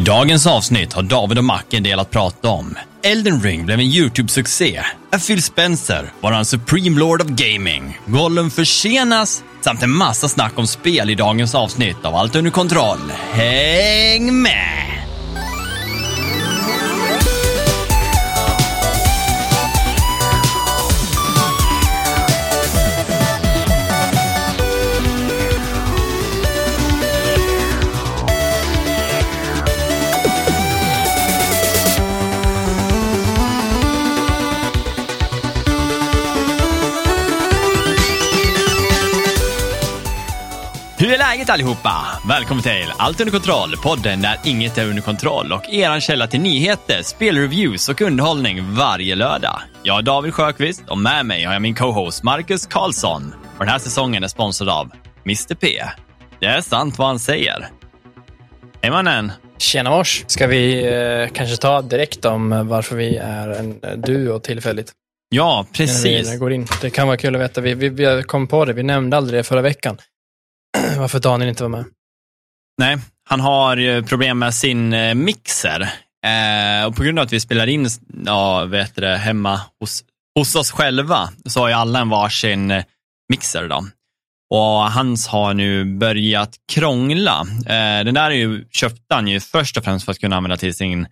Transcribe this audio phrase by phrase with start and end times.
[0.00, 2.78] I dagens avsnitt har David och Macke en del att prata om.
[3.02, 4.80] Elden Ring blev en YouTube-succé.
[5.12, 7.98] Är Phil Spencer var han Supreme Lord of Gaming.
[8.06, 13.12] Gollum försenas samt en massa snack om spel i dagens avsnitt av Allt under kontroll.
[13.32, 14.89] Häng med!
[41.50, 42.20] Hur är läget allihopa?
[42.28, 46.40] Välkommen till Allt under kontroll, podden där inget är under kontroll och eran källa till
[46.40, 49.60] nyheter, spelreviews och underhållning varje lördag.
[49.82, 53.34] Jag är David Sjöqvist och med mig har jag min co-host Marcus Karlsson.
[53.58, 54.90] Och den här säsongen är sponsrad av
[55.24, 55.82] Mr P.
[56.40, 57.68] Det är sant vad han säger.
[58.82, 59.32] Hej mannen!
[59.58, 60.24] Tjena mors!
[60.26, 64.92] Ska vi eh, kanske ta direkt om varför vi är en eh, duo tillfälligt?
[65.28, 66.32] Ja, precis.
[66.32, 66.66] Vi går in.
[66.80, 67.60] Det kan vara kul att veta.
[67.60, 69.98] Vi, vi, vi kom på det, vi nämnde aldrig det förra veckan.
[70.98, 71.84] varför Daniel inte var med.
[72.78, 75.80] Nej, han har ju problem med sin eh, mixer.
[76.26, 77.88] Eh, och på grund av att vi spelar in
[78.26, 80.04] ja, vet det, hemma hos,
[80.38, 82.84] hos oss själva så har ju alla en varsin eh,
[83.28, 83.68] mixer.
[83.68, 83.84] Då.
[84.50, 87.40] Och hans har nu börjat krångla.
[87.66, 90.56] Eh, den där är ju, köpte han ju först och främst för att kunna använda
[90.56, 91.06] till sin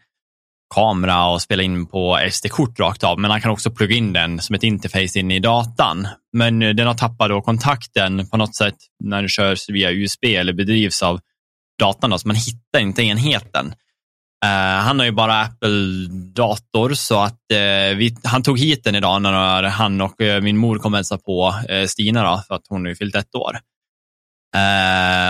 [0.75, 4.41] kamera och spela in på SD-kort rakt av, men han kan också plugga in den
[4.41, 6.09] som ett interface in i datan.
[6.33, 10.25] Men eh, den har tappat då kontakten på något sätt när den körs via USB
[10.25, 11.21] eller bedrivs av
[11.79, 13.75] datan, då, så man hittar inte enheten.
[14.45, 19.23] Uh, han har ju bara Apple-dator så att uh, vi, han tog hit den idag
[19.23, 21.55] när han och uh, min mor kom hälsa på
[21.87, 23.59] Stina då, för att hon nu fyllt ett år.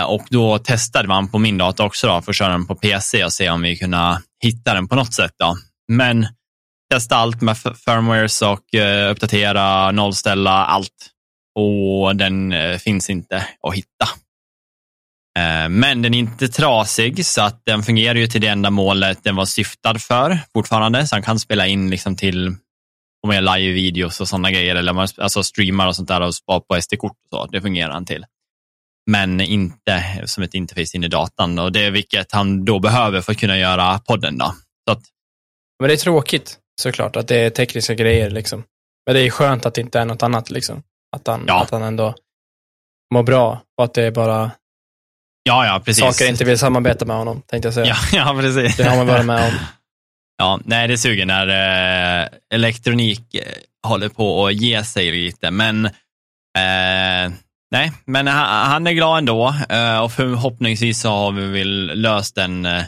[0.07, 3.25] Och då testade man på min dator också då, för att köra den på PC
[3.25, 3.97] och se om vi kunde
[4.43, 5.31] hitta den på något sätt.
[5.39, 5.57] Då.
[5.87, 6.27] Men
[6.91, 11.09] testa allt med firmwares och eh, uppdatera, nollställa allt.
[11.55, 14.05] Och den eh, finns inte att hitta.
[15.39, 19.23] Eh, men den är inte trasig så att den fungerar ju till det enda målet
[19.23, 21.07] den var syftad för fortfarande.
[21.07, 22.55] Så han kan spela in liksom till
[23.27, 26.59] om jag live-videos och sådana grejer eller man, alltså streamar och sånt där och spara
[26.59, 27.45] på SD-kort och så.
[27.45, 28.25] Det fungerar han till
[29.09, 33.21] men inte som ett interface in i datan och det är vilket han då behöver
[33.21, 34.37] för att kunna göra podden.
[34.37, 34.45] Då.
[34.87, 35.01] Så att,
[35.79, 38.29] Men det är tråkigt såklart att det är tekniska grejer.
[38.29, 38.63] Liksom.
[39.05, 40.49] Men det är skönt att det inte är något annat.
[40.49, 40.83] Liksom.
[41.15, 41.61] Att, han, Ja.
[41.61, 42.15] att han ändå
[43.13, 44.51] mår bra och att det är bara
[45.43, 46.03] ja, ja, precis.
[46.03, 47.85] saker inte vill samarbeta med honom, tänkte jag säga.
[47.85, 47.95] Ja,
[48.33, 48.77] ja, precis.
[48.77, 49.53] Det har man varit med om.
[50.41, 53.41] Ja, nej, det suger när eh, elektronik eh,
[53.87, 57.31] håller på att ge sig lite, men eh,
[57.71, 62.65] nej, men han, är glad ändå eh, och förhoppningsvis så har vi väl löst den,
[62.65, 62.83] eh,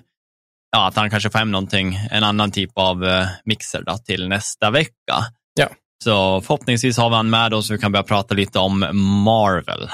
[0.72, 4.28] ja, att han kanske får hem någonting, en annan typ av eh, mixer då, till
[4.28, 5.16] nästa vecka.
[5.59, 5.68] Ja.
[6.03, 8.80] Så förhoppningsvis har vi han med oss så vi kan börja prata lite om
[9.25, 9.90] Marvel.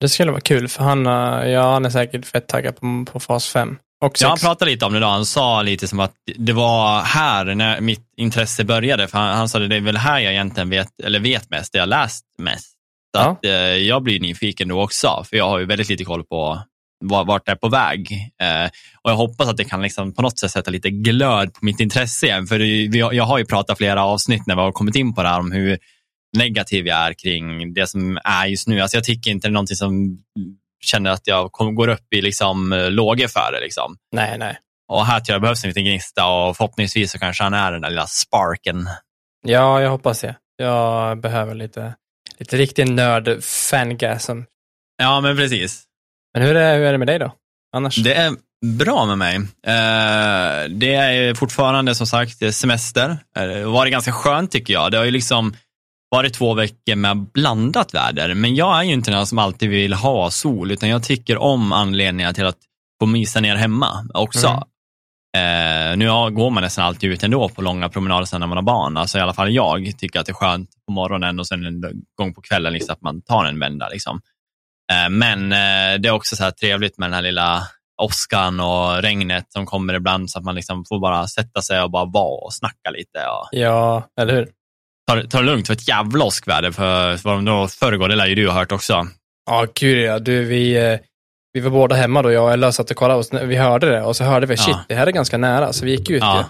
[0.00, 1.04] Det skulle vara kul, för han,
[1.50, 3.78] ja, han är säkert fett taggad på, på fas 5.
[4.04, 4.46] Och Ja, han 6.
[4.46, 5.06] pratade lite om det då.
[5.06, 9.08] Han sa lite som att det var här när mitt intresse började.
[9.08, 11.72] För han, han sa att det är väl här jag egentligen vet, eller vet mest,
[11.72, 12.73] det jag läst mest.
[13.14, 13.30] Så Ja.
[13.30, 16.62] att, eh, jag blir nyfiken då också, för jag har ju väldigt lite koll på
[17.04, 18.10] var- vart det är på väg.
[18.42, 18.70] Eh,
[19.02, 21.80] och jag hoppas att det kan liksom på något sätt sätta lite glöd på mitt
[21.80, 22.46] intresse igen.
[22.46, 25.28] För det, jag har ju pratat flera avsnitt när vi har kommit in på det
[25.28, 25.78] här om hur
[26.36, 28.80] negativ jag är kring det som är just nu.
[28.80, 30.18] Alltså jag tycker inte det är någonting som
[30.84, 33.60] känner att jag går upp i liksom, eh, lågor för det.
[33.60, 33.96] Liksom.
[34.12, 34.56] Nej, nej.
[34.88, 37.80] Och här tror jag behövs en liten gnista och förhoppningsvis så kanske han är den
[37.80, 38.88] där lilla sparken.
[39.46, 40.36] Ja, jag hoppas det.
[40.56, 41.94] Jag behöver lite,
[42.38, 44.42] lite riktig nörd-fangasm.
[45.02, 45.82] Ja, men precis.
[46.34, 47.32] Men hur är, hur är det med dig då?
[47.76, 47.96] Annars?
[47.96, 48.32] Det är
[48.66, 49.36] bra med mig.
[49.66, 53.18] Eh, det är fortfarande som sagt semester.
[53.36, 54.92] Eh, Det var det ganska skönt tycker jag.
[54.92, 55.54] Det har ju liksom
[56.10, 59.92] varit två veckor med blandat väder, men jag är ju inte den som alltid vill
[59.92, 62.58] ha sol, utan jag tycker om anledningar till att
[63.00, 64.46] få mysa ner hemma också.
[64.48, 64.62] Mm.
[65.34, 68.62] Eh, nu går man nästan alltid ut ändå på långa promenader sen när man har
[68.62, 68.96] barn.
[68.96, 71.82] Alltså i alla fall jag tycker att det är skönt på morgonen och sen en
[72.14, 73.88] gång på kvällen liksom, att man tar en vända.
[73.88, 74.20] Liksom.
[74.92, 77.62] Eh, men eh, det är också så här trevligt med den här lilla
[78.02, 81.90] åskan och regnet som kommer ibland så att man liksom får bara sätta sig och
[81.90, 83.18] bara vara och snacka lite.
[83.18, 84.48] Och Ja, eller hur?
[85.06, 88.26] ta, ta det lugnt för ett jävla åskväder för, för vad de föregår, det lär
[88.26, 89.06] ju du ha hört också.
[89.50, 90.18] Ja, gud ja.
[90.18, 90.98] Du, vi, eh,
[91.54, 94.02] vi var båda hemma då, jag och Ella satt och kollade och vi hörde det
[94.02, 94.62] och så hörde vi, Ja.
[94.62, 95.72] shit, det här är ganska nära.
[95.72, 96.38] Så vi gick ut Ja.
[96.38, 96.44] ju.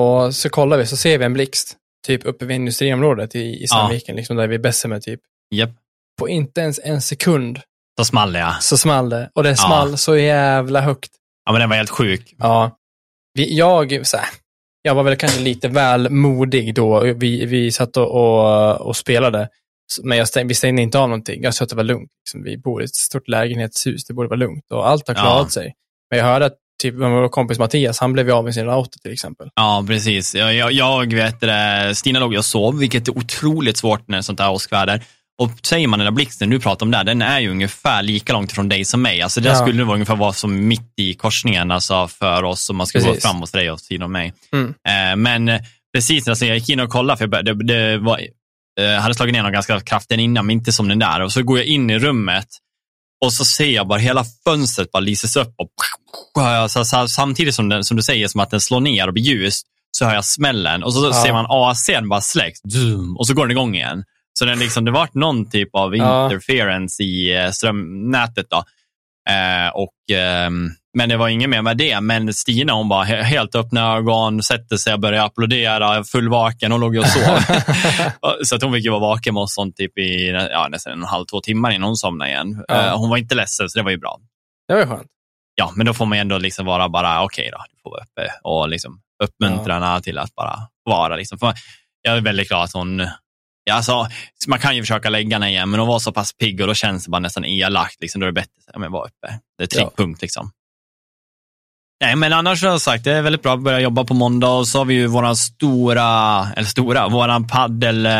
[0.00, 3.66] Och så kollade vi, så ser vi en blixt, typ uppe vid industriområdet i, i
[3.68, 5.20] Sandviken, liksom där vid Bessemer typ.
[5.54, 5.70] Japp,
[6.18, 7.60] På inte ens en sekund
[7.98, 8.56] så small det.
[8.60, 9.30] så small det.
[9.34, 11.10] Och det small så jävla högt.
[11.44, 12.34] Ja, men den var helt sjuk.
[12.38, 12.76] Ja,
[13.34, 14.26] vi, jag, så här,
[14.82, 17.00] jag var väl kanske lite väl modig då.
[17.00, 19.48] Vi, vi satt och, och, och spelade.
[20.02, 21.42] Men jag stäng, vi stängde inte av någonting.
[21.42, 22.10] Jag sa att det var lugnt.
[22.24, 24.64] Liksom, vi bor i ett stort lägenhetshus, det borde vara lugnt.
[24.70, 25.48] Och allt har klarat Ja.
[25.50, 25.74] sig.
[26.10, 29.12] Men jag hörde att typ, vår kompis Mattias, han blev av med sin router till
[29.12, 29.48] exempel.
[29.54, 30.34] Ja, precis.
[30.34, 34.20] Jag, jag, jag vet det, Stina låg och sov, vilket är otroligt svårt när det
[34.20, 35.02] är sånt där åskväder.
[35.38, 38.32] Och säger man den där blixten du pratar om där, den är ju ungefär lika
[38.32, 39.22] långt från dig som mig.
[39.22, 39.54] Alltså det Ja.
[39.54, 43.04] skulle vara ungefär vara som mitt i korsningen alltså för oss om man ska gå
[43.04, 43.22] Precis.
[43.24, 44.32] fram hos dig och sidan om mig.
[44.52, 44.74] Mm.
[44.88, 45.60] Eh, men eh,
[45.94, 48.20] precis, alltså, jag gick in och kollade, för det, det var,
[48.80, 51.20] eh, hade slagit ner någon ganska kraftigt innan, men inte som den där.
[51.22, 52.46] Och så går jag in i rummet
[53.24, 55.54] och så ser jag bara hela fönstret bara lyses upp.
[55.58, 55.70] Och,
[56.70, 59.22] så, så, samtidigt som, den, som du säger, som att den slår ner och blir
[59.22, 59.60] ljus,
[59.98, 60.82] så hör jag smällen.
[60.82, 61.22] Och så Ja.
[61.22, 62.60] ser man AC'n bara släcks,
[63.18, 64.04] och så går den igång igen.
[64.38, 66.24] Så den liksom, det var någon typ av Ja.
[66.24, 68.46] interference i eh, strömnätet.
[68.50, 68.56] Då.
[69.32, 72.00] Eh, och, ehm, men det var inget mer med det.
[72.00, 76.72] Men Stina hon bara he- helt öppna ögon, sätter sig och börjar applådera, fullvaken.
[76.72, 77.38] Hon låg ju och sov.
[78.44, 81.02] så att hon fick ju vara vaken med oss sånt typ i ja, nästan en
[81.04, 82.64] halv, två timmar innan hon somnade igen.
[82.68, 82.86] Ja.
[82.86, 84.18] Eh, hon var inte ledsen, så det var ju bra.
[84.68, 85.06] Det var ju skönt.
[85.54, 88.32] Ja, men då får man ändå liksom vara bara, okej då, du får vara uppe
[88.42, 91.16] och liksom uppmuntra henne till att bara vara.
[91.16, 91.38] Liksom.
[91.38, 91.54] För
[92.02, 92.98] jag är väldigt glad att hon,
[93.64, 94.08] ja, alltså,
[94.48, 96.74] man kan ju försöka lägga henne igen, men hon var så pass pigg och då
[96.74, 98.00] känns det bara nästan elakt.
[98.00, 99.40] Liksom, då är det bättre att ja, vara uppe.
[99.58, 99.84] Det är Ja.
[99.84, 100.50] trickpunkt liksom.
[102.04, 104.48] Nej, men annars har jag sagt, det är väldigt bra att börja jobba på måndag
[104.48, 106.02] och så har vi ju våran stora,
[106.56, 108.12] eller stora, våran paddel, eh,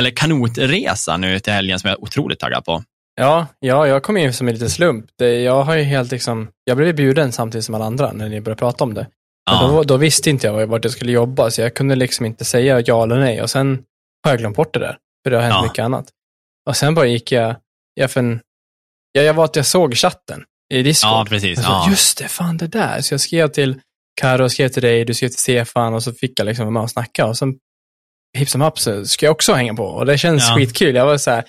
[0.00, 2.82] eller kanotresa nu till helgen som jag är otroligt taggad på.
[3.20, 5.04] Ja, ja, jag kom in som en liten slump.
[5.18, 8.40] Det, jag har ju helt liksom, jag blev bjuden samtidigt som alla andra när ni
[8.40, 9.06] började prata om det.
[9.50, 9.68] Ja.
[9.68, 12.80] Då, då visste inte jag vart jag skulle jobba, så jag kunde liksom inte säga
[12.86, 13.42] ja eller nej.
[13.42, 13.82] Och sen
[14.24, 15.62] har jag glömt bort det där, för det har hänt Ja.
[15.62, 16.06] mycket annat.
[16.68, 17.56] Och sen bara gick jag,
[17.94, 18.40] jag, för en,
[19.12, 21.10] ja, jag var att jag såg chatten i Discord.
[21.12, 21.62] Ja, precis.
[21.62, 21.90] Sa, Ja.
[21.90, 23.00] just det, fan det där.
[23.00, 23.80] Så jag skrev till
[24.20, 26.82] Karo, skrev till dig, du skrev till Stefan och så fick jag liksom vara med
[26.82, 27.26] och snacka.
[27.26, 27.54] Och sen
[28.38, 29.84] hipp som happ så ska jag också hänga på.
[29.84, 30.56] Och det känns Ja.
[30.56, 30.94] skitkul.
[30.94, 31.44] Jag var så här,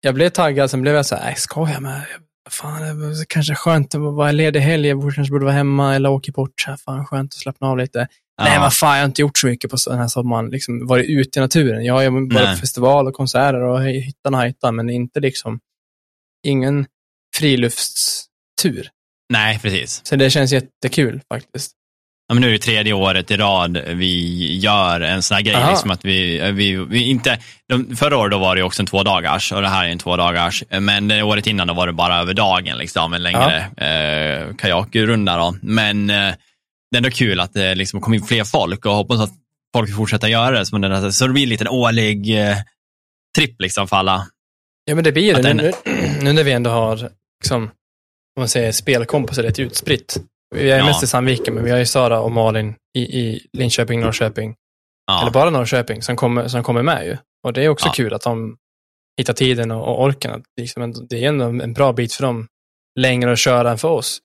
[0.00, 2.02] jag blev taggad, sen blev jag så här, "Nej, ska jag med?
[2.50, 4.88] Fan, det kanske skönt att vara ledig helg.
[4.88, 6.60] Jag kanske borde vara hemma eller åka bort.
[6.64, 7.98] Så här, fan, skönt att slappna av lite.
[8.42, 8.60] Nej, Ja.
[8.60, 10.50] vad fan, jag har inte gjort så mycket på den här sommaren.
[10.50, 11.84] Liksom, varit ute i naturen.
[11.84, 12.54] Jag har varit Nej.
[12.54, 15.60] på festival och konserter och hittan och hajtan, men inte liksom,
[16.46, 16.86] ingen
[18.62, 18.90] friluftstur.
[19.32, 20.00] Nej, precis.
[20.04, 21.72] Så det känns jättekul faktiskt.
[22.28, 25.54] Ja, men nu är det tredje året i rad vi gör en sån här grej.
[25.54, 25.70] Aha.
[25.70, 27.38] Liksom att vi, vi, vi inte,
[27.68, 29.98] de, förra året då var det också en två dagars och det här är en
[29.98, 30.64] två dagars.
[30.70, 35.36] Men året innan då var det bara över dagen, liksom, en längre eh, kajakrunda.
[35.38, 35.56] Då.
[35.62, 36.16] Men eh,
[36.90, 39.32] det är ändå kul att det liksom kom in fler folk och hoppas att
[39.76, 40.66] folk fortsätter göra det.
[40.66, 42.56] Så det, så det blir en liten årlig eh,
[43.38, 44.26] tripp liksom för alla.
[44.84, 45.42] Ja, men det blir det.
[45.42, 45.72] Den- nu,
[46.22, 47.10] nu när vi ändå har,
[47.42, 47.70] liksom,
[48.38, 50.16] om man säger spelkompisar rätt utspritt.
[50.54, 50.84] Vi är Ja.
[50.86, 54.54] mest i Sandviken, men vi har ju Sara och Malin i, i Linköping, Norrköping.
[55.06, 55.22] Ja.
[55.22, 57.16] Eller bara Norrköping som kommer, som kommer med ju.
[57.46, 57.92] Och det är också Ja.
[57.92, 58.56] kul att de
[59.18, 60.32] hittar tiden och, och orken.
[60.34, 62.46] Att liksom, det är ändå en bra bit för dem
[63.00, 64.18] längre att köra än för oss.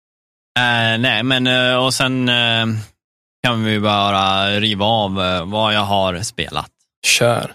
[0.59, 2.65] Eh, nej, men eh, och sen eh,
[3.43, 5.13] kan vi bara riva av
[5.49, 6.69] vad jag har spelat.
[7.07, 7.53] Kör.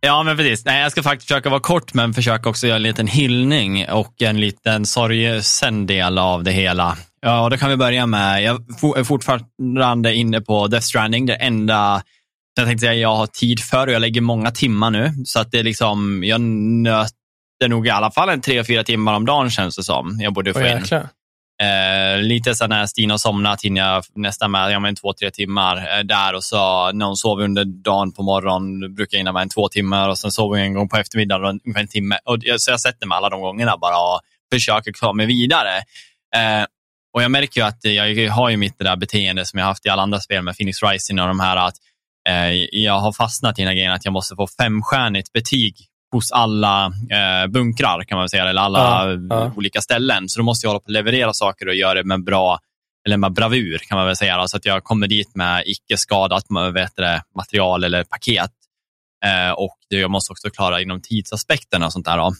[0.00, 0.64] Ja, men precis.
[0.64, 4.22] Nej, jag ska faktiskt försöka vara kort, men försöka också göra en liten hyllning och
[4.22, 6.96] en liten sorgsen del av det hela.
[7.22, 8.56] Ja, och då kan vi börja med, jag
[8.98, 12.02] är fortfarande inne på Death Stranding, det enda
[12.56, 15.12] jag tänkte säga jag har tid för och jag lägger många timmar nu.
[15.24, 19.14] Så att det är liksom, jag nöter nog i alla fall en tre, fyra timmar
[19.14, 20.18] om dagen känns det som.
[20.20, 20.72] Jag borde få Och in.
[20.72, 21.08] jäklar.
[21.60, 25.30] Eh, lite så när Stina har somnat hinner jag nästan med ja, men två, tre
[25.30, 29.32] timmar eh, där och så när hon sover under dagen på morgonen brukar jag hinna
[29.32, 32.18] med en två timmar och sen sover jag en gång på eftermiddagen ungefär en timme.
[32.24, 34.20] Och så jag sätter mig alla de gångerna bara och
[34.52, 35.76] försöker klara mig vidare.
[36.36, 36.64] Eh,
[37.14, 39.86] och jag märker ju att jag har ju mitt det där beteende som jag haft
[39.86, 41.74] i alla andra spel med Phoenix Rising och de här att
[42.28, 45.76] eh, jag har fastnat i den här grejen att jag måste få femstjärnigt betyg
[46.12, 50.28] hos alla eh, bunkrar kan man säga, eller alla Ja, olika ställen.
[50.28, 52.58] Så då måste jag hålla på att leverera saker och göra det med bra
[53.06, 54.36] eller med bravur kan man väl säga.
[54.36, 56.44] då, Så att jag kommer dit med icke skadat
[56.76, 58.50] heter det, material eller paket.
[59.24, 62.16] Eh, och det, jag måste också klara inom tidsaspekterna och sånt där.
[62.16, 62.32] Då.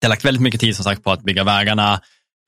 [0.00, 2.00] Jag har lagt väldigt mycket tid som sagt på att bygga vägarna.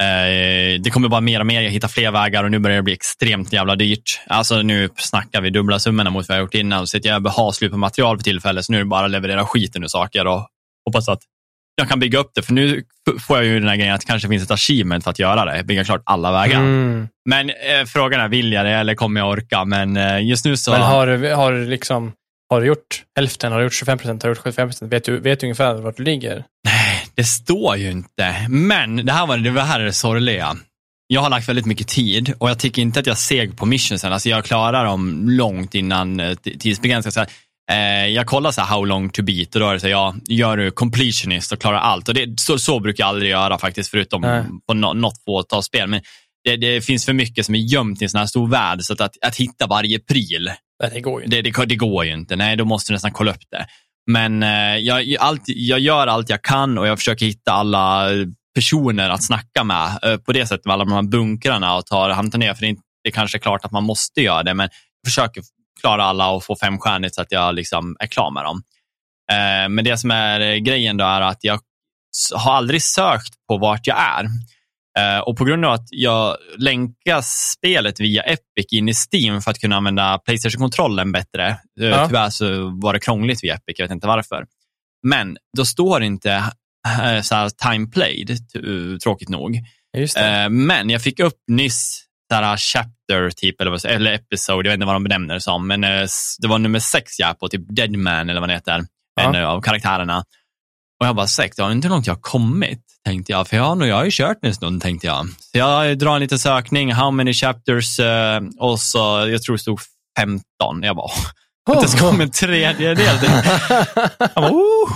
[0.02, 1.60] Eh, det kommer bara mer och mer.
[1.62, 4.20] Jag hittar fler vägar och nu börjar det bli extremt jävla dyrt.
[4.26, 6.86] Alltså nu snackar vi dubbla summorna mot vad jag gjort innan.
[6.86, 9.10] Så att jag har slut på material för tillfället, så nu är det bara att
[9.10, 10.48] leverera skiten ur saker och
[10.86, 11.20] hoppas att
[11.76, 12.42] jag kan bygga upp det.
[12.42, 12.82] För nu
[13.20, 15.44] får jag ju den här grejen att det kanske finns ett achievement för att göra
[15.44, 15.64] det.
[15.64, 16.58] Bygga klart alla vägar.
[16.58, 17.08] Mm.
[17.28, 19.64] Men eh, frågan är, vill jag det eller kommer jag orka?
[19.64, 20.70] Men eh, just nu så...
[20.70, 22.12] Men har, du- har liksom,
[22.50, 24.92] har du gjort hälften, har du gjort 25 procent, har du gjort 75 procent?
[24.92, 26.44] Vet du, vet du ungefär vart du ligger?
[26.64, 26.77] Nej,
[27.18, 30.56] Det står ju inte, men det här, var, det här är det sorgliga.
[31.06, 34.12] Jag har lagt väldigt mycket tid och jag tycker inte att jag seg på missionsen.
[34.12, 37.14] Alltså jag klarar dem långt innan eh, tidsbegränsat.
[37.14, 37.20] Så
[37.70, 39.92] eh, jag kollar så här how long to beat och då är det så här,
[39.92, 42.08] ja, gör du completionist och klarar allt.
[42.08, 44.44] Och det, så, så brukar jag aldrig göra faktiskt, förutom Nej.
[44.66, 45.88] på no, något fåtal spel.
[45.88, 46.00] Men
[46.44, 48.92] det, det finns för mycket som är gömt i en sån här stor värld, så
[48.92, 50.50] att, att, att hitta varje pryl,
[50.92, 51.36] det går ju inte.
[51.36, 52.36] det, det, det går ju inte.
[52.36, 53.66] Nej, då måste du nästan kolla upp det.
[54.10, 58.26] Men eh, jag, allt, jag gör allt jag kan och jag försöker hitta alla eh,
[58.54, 62.10] personer att snacka med eh, på det sättet med alla de här bunkrarna och tar
[62.10, 62.54] hämta ner.
[62.54, 64.68] För det är, inte, det är kanske klart att man måste göra det, men
[65.02, 65.42] jag försöker
[65.80, 68.62] klara alla och få femstjärnigt så att jag liksom är klar med dem.
[69.70, 71.60] Men det som är grejen då är att jag
[72.34, 74.26] har aldrig sökt på vart jag är.
[74.98, 77.20] Eh, och på grund av att jag länkar
[77.56, 81.46] spelet via Epic in i Steam för att kunna använda Playstation-kontrollen bättre.
[81.80, 82.06] Eh, Ja.
[82.06, 84.46] Tyvärr så var det krångligt via Epic, jag vet inte varför.
[85.06, 86.32] Men då står inte
[86.88, 88.36] eh, så här, time played,
[89.02, 89.58] tråkigt nog.
[90.48, 92.04] Men jag fick upp nyss
[92.34, 95.66] här chapter, typ, eller, vad, eller episode, jag vet inte vad de benämner det som,
[95.66, 98.84] men det var nummer sex jag på, typ Deadman eller vad det heter,
[99.20, 99.36] Ja.
[99.36, 100.24] en av karaktärerna.
[101.00, 103.64] Och jag bara, sex, det har inte långt jag har kommit, tänkte jag, för jag
[103.64, 105.26] har, nog, jag har ju kört en stund, tänkte jag.
[105.52, 109.62] Så jag drar en liten sökning, how many chapters, eh, och så, jag tror det
[109.62, 109.80] stod
[110.18, 110.42] 15.
[110.82, 112.98] Jag bara, oh, att det ska komma en tredjedel.
[114.18, 114.90] Jag bara, oh.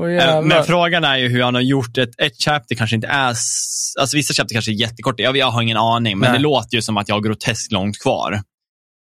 [0.00, 0.42] Jävlar.
[0.42, 3.28] Men frågan är ju hur han har gjort ett, ett chapter kanske inte är,
[4.00, 6.38] alltså vissa chapter kanske är jättekorta, jag, jag har ingen aning, men Nej.
[6.38, 8.42] det låter ju som att jag har groteskt långt kvar.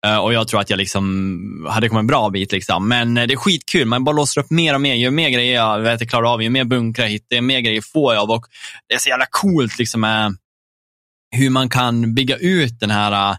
[0.06, 2.52] Eh, och jag tror att jag liksom hade kommit en bra bit.
[2.52, 2.88] Liksom.
[2.88, 4.96] Men eh, det är skitkul, man bara låser upp mer och mer.
[4.96, 7.60] Ju mer grejer jag vet, jag klarar av, ju mer bunkrar jag hittar, ju mer
[7.60, 8.32] grejer får jag av.
[8.32, 8.46] Och
[8.90, 10.30] det är så jävla coolt liksom, eh,
[11.36, 13.38] hur man kan bygga ut den här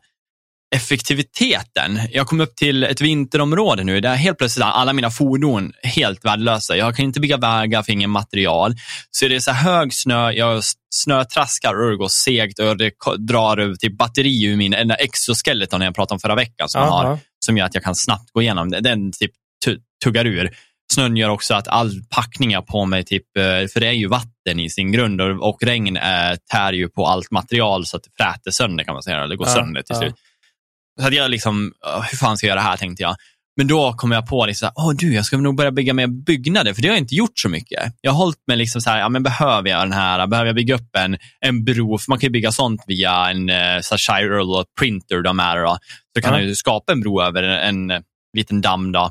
[0.76, 2.00] effektiviteten.
[2.12, 6.24] Jag kom upp till ett vinterområde nu där helt plötsligt är alla mina fordon helt
[6.24, 6.76] värdelösa.
[6.76, 8.74] Jag kan inte bygga vägar för ingen material.
[9.10, 10.62] Så det är så hög snö, jag
[10.94, 16.14] snötraskar och det går segt och det drar till batteri ur min exoskeleton jag pratade
[16.14, 18.80] om förra veckan som, jag har, som gör att jag kan snabbt gå igenom det.
[18.80, 19.30] Den typ
[19.64, 20.50] tu- tuggar ur.
[20.92, 24.08] Snön gör också att all packning jag på mig, typ, eh, för det är ju
[24.08, 28.02] vatten i sin grund och, och regn eh, tär ju på allt material så att
[28.02, 30.12] det fräter sönder kan man säga, eller går Ja, sönder till ja.
[31.00, 33.16] Så att jag liksom, "Åh, hur fan ska jag göra det här tänkte jag.
[33.56, 36.74] Men då kom jag på, liksom, åh du, jag ska nog börja bygga mer byggnader,
[36.74, 37.92] för det har jag inte gjort så mycket.
[38.00, 40.56] Jag har hållit mig liksom så här, ja men behöver jag den här, behöver jag
[40.56, 43.94] bygga upp en, en bro, för man kan ju bygga sånt via en eh, så
[43.94, 45.78] här Chiral printer de är då.
[46.16, 48.02] Så kan man ju skapa en bro över en, en
[48.36, 49.10] liten damm då,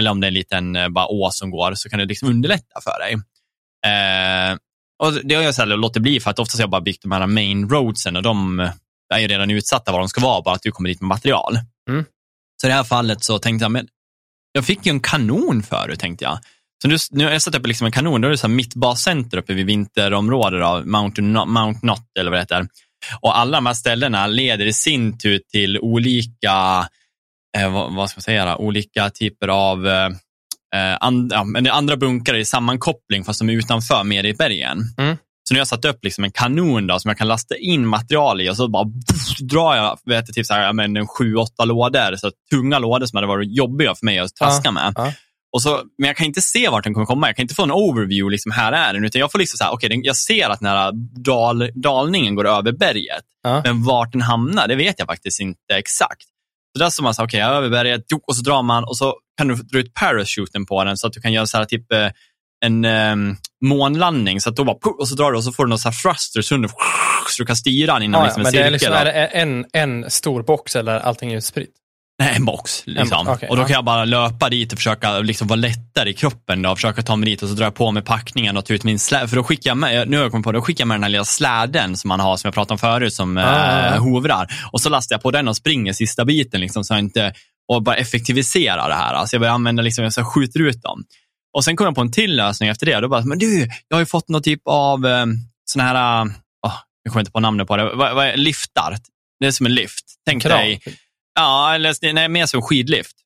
[0.00, 2.28] eller om det är en liten eh, bara ås som går, så kan det liksom
[2.28, 3.12] underlätta för dig.
[3.86, 4.56] Eh,
[5.02, 7.12] och det har jag istället låtit bli, för att oftast har jag bara byggt de
[7.12, 8.68] här main roadsen och de
[9.14, 11.58] är ju redan utsatta var de ska vara, bara att du kommer dit med material.
[11.90, 12.04] Mm.
[12.60, 13.88] Så i det här fallet så tänkte jag, men
[14.52, 16.38] jag fick ju en kanon förut, tänkte jag.
[16.82, 18.54] Så nu, nu har jag satt upp liksom en kanon, då är det så här
[18.54, 22.68] mitt bascenter uppe vid vinterområdet, då, Mount, Mount Not eller vad det heter.
[23.20, 26.88] Och alla de här ställena leder i sin tur till olika,
[27.58, 30.06] eh, vad, vad ska man säga, olika typer av eh,
[30.74, 34.82] eh, and, ja, andra bunkrar i sammankoppling fast de är utanför mer i bergen.
[34.98, 35.16] Mm.
[35.48, 37.86] Så nu har jag satt upp liksom en kanon då, som jag kan lasta in
[37.86, 41.06] material i och så bara pff, drar jag vet, typ så här, ja, men en
[41.06, 44.92] sju, åtta lådor, så tunga lådor som hade varit jobbiga för mig att traska med.
[44.96, 45.12] ja.
[45.52, 47.26] Och så, men jag kan inte se vart den kommer komma.
[47.28, 49.64] Jag kan inte få en overview, liksom, här är den, utan jag får liksom så
[49.64, 50.92] här, den- jag ser att den här
[51.24, 53.24] dal, dalningen går över berget.
[53.42, 53.60] Ja.
[53.64, 56.22] Men vart den hamnar, det vet jag faktiskt inte exakt.
[56.76, 58.84] Så där står man så här, okej, jag är över berget, och så drar man
[58.84, 61.58] och så kan du dra ut parachuten på den så att du kan göra så
[61.58, 62.08] här, typ eh,
[62.64, 64.40] en um, månlandning.
[64.40, 65.88] Så att då bara, puff, och så drar du och så får du någon så
[65.88, 66.68] här thrusters under,
[67.28, 68.72] så du kan styra den inom Ja, liksom, ja, en men det är, cirkel.
[68.72, 71.70] liksom, är det en, en stor box eller allting är utspritt?
[72.18, 72.82] Nej, en box.
[72.86, 73.26] Liksom.
[73.26, 73.66] box, okej, och då ja.
[73.66, 76.62] kan jag bara löpa dit och försöka liksom, vara lättare i kroppen.
[76.62, 78.74] Då, och försöka ta mig dit och så drar jag på mig packningen och tar
[78.74, 79.28] ut min släde.
[79.28, 80.94] För då skickar jag med, nu har jag kommit på det, då skickar jag med
[80.94, 83.86] den här lilla släden som man har, som jag pratade om förut, som Ah, ja,
[83.86, 83.94] ja.
[83.94, 84.46] eh, hovrar.
[84.72, 87.32] Och så lastar jag på den och springer sista biten liksom, så jag inte,
[87.72, 89.14] och bara effektivisera det här.
[89.14, 91.04] Alltså jag börjar använda, liksom, jag skjuter ut dem.
[91.54, 93.00] Och sen kom jag på en till lösning efter det.
[93.00, 95.26] Då bara, men du, jag har ju fått någon typ av eh,
[95.64, 96.24] sån här,
[96.66, 98.96] åh, jag kommer inte på namnet på det, vad, vad liftar.
[99.40, 100.04] Det är som en lift.
[100.26, 100.58] Tänk Kran?
[100.58, 100.80] dig,
[101.34, 103.16] Ja, eller nej, mer som skidlift.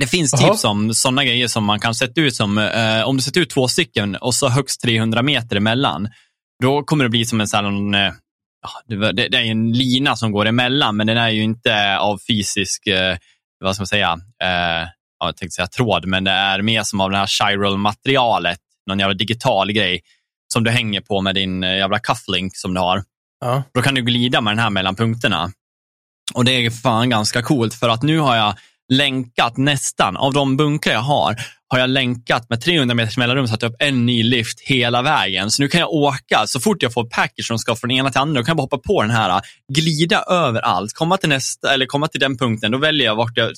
[0.00, 3.22] Det finns typ som sådana grejer som man kan sätta ut som, eh, om du
[3.22, 6.08] sätter ut två stycken och så högst 300 meter emellan,
[6.62, 8.12] då kommer det bli som en sån, eh,
[8.86, 12.18] det, det, det är en lina som går emellan, men den är ju inte av
[12.28, 13.16] fysisk, eh,
[13.60, 14.88] vad ska man säga, eh,
[15.20, 18.98] ja, jag tänkte säga tråd, men det är mer som av det här chiral-materialet, någon
[18.98, 20.00] jävla digital grej
[20.52, 23.04] som du hänger på med din eh, jävla cufflink som du har.
[23.40, 23.62] Ja.
[23.74, 25.52] Då kan du glida med den här mellan punkterna.
[26.34, 28.54] Och det är fan ganska coolt för att nu har jag
[28.88, 31.36] länkat nästan, av de bunkrar jag har,
[31.72, 35.50] har jag länkat med 300 meters mellanrum satt upp en ny lift hela vägen.
[35.50, 38.20] Så nu kan jag åka så fort jag får package som ska från ena till
[38.20, 38.40] andra.
[38.40, 39.42] Då kan jag bara hoppa på den här,
[39.74, 42.72] glida överallt, komma till nästa eller komma till den punkten.
[42.72, 43.52] Då väljer jag vart jag,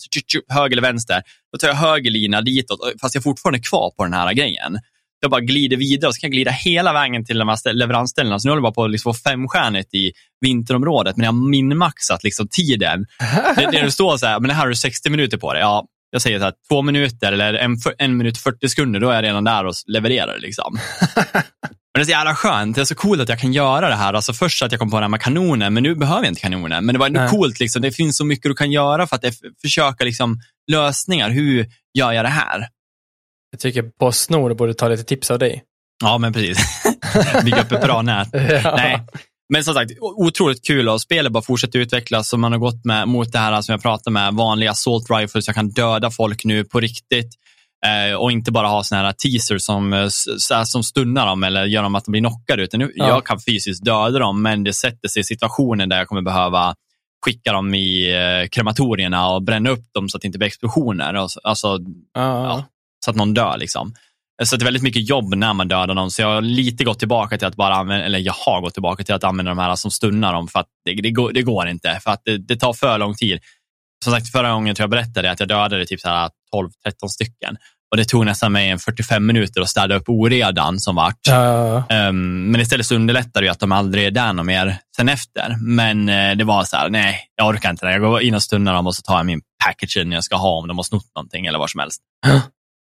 [0.49, 1.23] höger eller vänster.
[1.53, 4.79] Då tar jag högerlina ditåt, fast jag fortfarande är kvar på den här grejen.
[5.21, 8.39] Jag bara glider vidare och så kan jag glida hela vägen till de här leveransställena.
[8.39, 11.51] Så nu håller jag bara på att liksom få femstjärnigt i vinterområdet, men jag har
[11.51, 13.07] minmaxat liksom tiden.
[13.57, 15.61] det, det står så här, men det här har du 60 minuter på det.
[15.61, 19.15] Ja, jag säger så här, två minuter eller en, en minut 40 sekunder, då är
[19.15, 20.39] jag redan där och levererar.
[20.39, 20.79] Liksom.
[21.95, 22.75] Men det är så jävla skönt.
[22.77, 24.15] Det är så coolt att jag kan göra det här.
[24.15, 26.41] Alltså först att jag kom på det här med kanonen, men nu behöver jag inte
[26.41, 26.87] kanonen.
[26.87, 27.61] Men det var ändå coolt.
[27.61, 27.83] Liksom.
[27.83, 29.25] Det finns så mycket du kan göra för att
[29.63, 30.41] försöka liksom,
[30.71, 31.31] lösningar.
[31.31, 31.67] Hur
[31.99, 32.69] gör jag det här?
[33.51, 35.63] Jag tycker Postnord borde ta lite tips av dig.
[36.05, 36.59] Ja, men precis.
[37.45, 38.29] Bygga upp ett bra nät.
[38.33, 38.75] ja.
[38.77, 39.07] Nej.
[39.49, 43.09] Men som sagt, otroligt kul och spelet bara fortsätter utvecklas och man har gått med,
[43.09, 46.65] mot det här som jag pratade med, vanliga assault rifles, jag kan döda folk nu
[46.65, 47.35] på riktigt.
[47.87, 50.09] Eh, och inte bara ha såna här teasers som, eh,
[50.65, 52.63] som stunnar dem eller gör dem att de blir knockade.
[52.63, 53.09] Utan nu, ja.
[53.09, 56.75] Jag kan fysiskt döda dem, men det sätter sig i situationen där jag kommer behöva
[57.25, 61.15] skicka dem i eh, krematorierna och bränna upp dem så att det inte blir explosioner.
[61.15, 61.79] Alltså, ja.
[62.15, 62.65] Ja,
[63.05, 63.57] så att någon dör.
[63.59, 63.95] Liksom.
[64.45, 66.11] Så det är väldigt mycket jobb när man dödar någon.
[66.11, 69.05] Så jag har lite gått tillbaka till att bara använda, eller jag har gått tillbaka
[69.05, 71.69] till att använda de här som stunnar dem för att det, det, går, det går,
[71.69, 72.01] inte.
[72.05, 73.41] För att det, det, tar för lång tid.
[74.05, 76.31] Som sagt, förra gången jag berättade att jag dödade typ 12-13
[77.09, 77.57] stycken.
[77.91, 81.21] Och det tog nästan mig 45 minuter att städa upp oredan som vart.
[81.29, 81.85] Ja.
[81.91, 85.57] Um, men istället så underlättar det att de aldrig är där någon mer sen efter.
[85.61, 87.93] Men uh, det var så här, nej, jag orkar inte det.
[87.93, 90.59] Jag går in och stunnar dem och så tar jag min package jag ska ha
[90.59, 92.01] om de har snott någonting eller vad som helst.
[92.27, 92.41] Ja.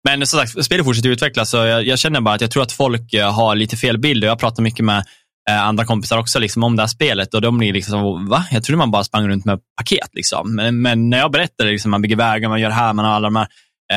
[0.03, 2.71] Men som sagt, spelet fortsätter utvecklas så jag, jag, känner bara att jag tror att
[2.71, 4.23] folk eh, har lite fel bild.
[4.23, 5.05] Jag pratar mycket med
[5.49, 8.45] eh, andra kompisar också liksom, om det här spelet och de blir liksom, va?
[8.51, 10.09] Jag trodde man bara sprang runt med paket.
[10.13, 10.55] Liksom.
[10.55, 13.11] Men, men när jag berättar, liksom, man bygger vägar, man gör det här, man har
[13.11, 13.47] alla de här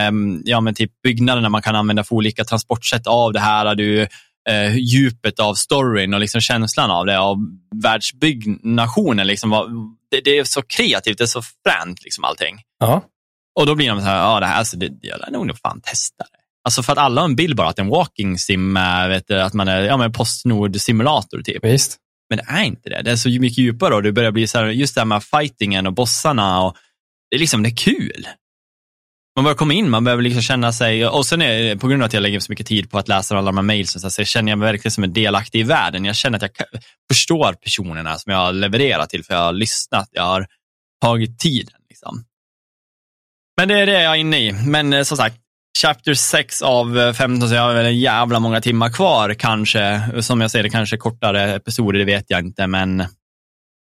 [0.08, 3.74] um, ja, men typ byggnaderna man kan använda för olika transportsätt av det här.
[3.74, 4.06] Du,
[4.48, 7.36] eh, djupet av storyn och liksom känslan av det, av
[7.82, 9.26] världsbyggnationen.
[9.26, 9.50] Liksom,
[10.10, 12.56] det, det, är så kreativt, det är så fränt liksom, allting.
[12.80, 13.02] Ja.
[13.60, 15.80] Och då blir de så här, ja det här, alltså, det, jag lär nog fan
[15.80, 16.38] testa det.
[16.64, 19.68] Alltså för att alla har en bild bara att en walking sim är, att man
[19.68, 21.64] är ja, men Postnord simulator typ.
[21.64, 21.96] Visst.
[22.30, 23.02] Men det är inte det.
[23.02, 25.24] Det är så mycket djupare och det börjar bli så här, just det här med
[25.24, 26.76] fightingen och bossarna och
[27.30, 28.26] det är liksom, det är kul.
[29.36, 32.02] Man börjar komma in, man behöver liksom känna sig, och sen är det på grund
[32.02, 34.24] av att jag lägger så mycket tid på att läsa alla de här mejlen, så
[34.24, 36.04] känner jag mig verkligen som en delaktig i världen.
[36.04, 36.80] Jag känner att jag
[37.12, 40.46] förstår personerna som jag har levererat till, för jag har lyssnat, jag har
[41.02, 41.80] tagit tiden.
[41.88, 42.24] Liksom.
[43.56, 44.52] Men det är det jag är inne i.
[44.52, 45.36] Men eh, som sagt,
[45.82, 50.02] Chapter 6 av 15, eh, så jag har väl en jävla många timmar kvar kanske.
[50.20, 53.04] Som jag ser det kanske kortare episoder, det vet jag inte, men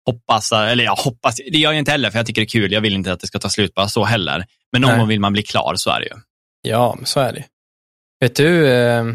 [0.05, 2.71] hoppas, eller jag hoppas, det gör jag inte heller för jag tycker det är kul.
[2.71, 4.45] Jag vill inte att det ska ta slut bara så heller.
[4.71, 6.15] Men någon gång vill man bli klar, så är det ju.
[6.62, 7.43] Ja, så är det
[8.19, 9.05] Vet du, eh,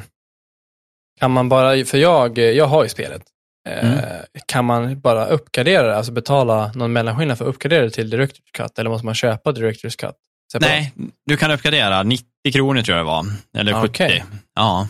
[1.21, 3.23] kan man bara, för jag, jag har ju spelet.
[3.69, 3.99] Mm.
[4.47, 8.53] Kan man bara uppgradera det, alltså betala någon mellanskillnad för att uppgradera det till Director's
[8.53, 10.17] Cut eller måste man köpa Director's Cut?
[10.53, 10.71] Separat?
[10.71, 10.93] Nej,
[11.27, 12.03] du kan uppgradera.
[12.03, 13.27] 90 kronor tror jag det var.
[13.59, 14.21] Eller okay.
[14.21, 14.25] 70.
[14.55, 14.89] Ja.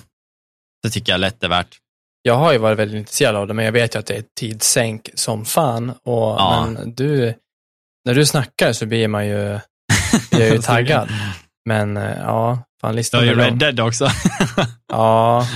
[0.83, 1.79] Det tycker jag lätt är värt.
[2.23, 4.25] Jag har ju varit väldigt intresserad av det, men jag vet ju att det är
[4.39, 5.91] tidssänk som fan.
[5.91, 6.67] Och, ja.
[6.67, 7.35] Men du,
[8.05, 9.59] när du snackar så blir man ju,
[10.31, 11.09] blir ju taggad.
[11.69, 14.09] Men eh, ja, fan listan Du har ju Red Dead också.
[14.93, 15.47] ja,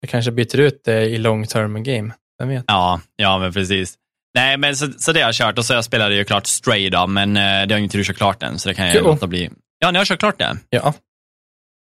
[0.00, 2.14] jag kanske byter ut det i long term game.
[2.38, 2.64] Vem vet?
[2.66, 3.94] Ja, ja men precis.
[4.34, 6.90] Nej, men så, så det har jag kört och så jag spelade ju klart Stray
[6.90, 8.96] då, men eh, det har ju inte du kört klart än, så det kan jag
[8.96, 9.04] jo.
[9.04, 9.50] låta bli.
[9.78, 10.56] Ja, ni har kört klart det?
[10.70, 10.94] Ja.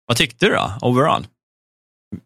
[0.07, 1.27] Vad tyckte du då, overall?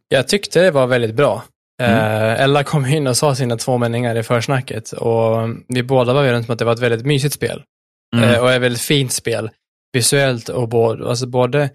[0.08, 1.44] Jag tyckte det var väldigt bra.
[1.82, 1.94] Mm.
[1.94, 6.22] Uh, Ella kom in och sa sina två meningar i försnacket och vi båda var
[6.24, 7.62] överens om att det var ett väldigt mysigt spel.
[8.16, 8.30] Mm.
[8.30, 9.50] Uh, och ett väldigt fint spel.
[9.92, 11.70] Visuellt och både, alltså både,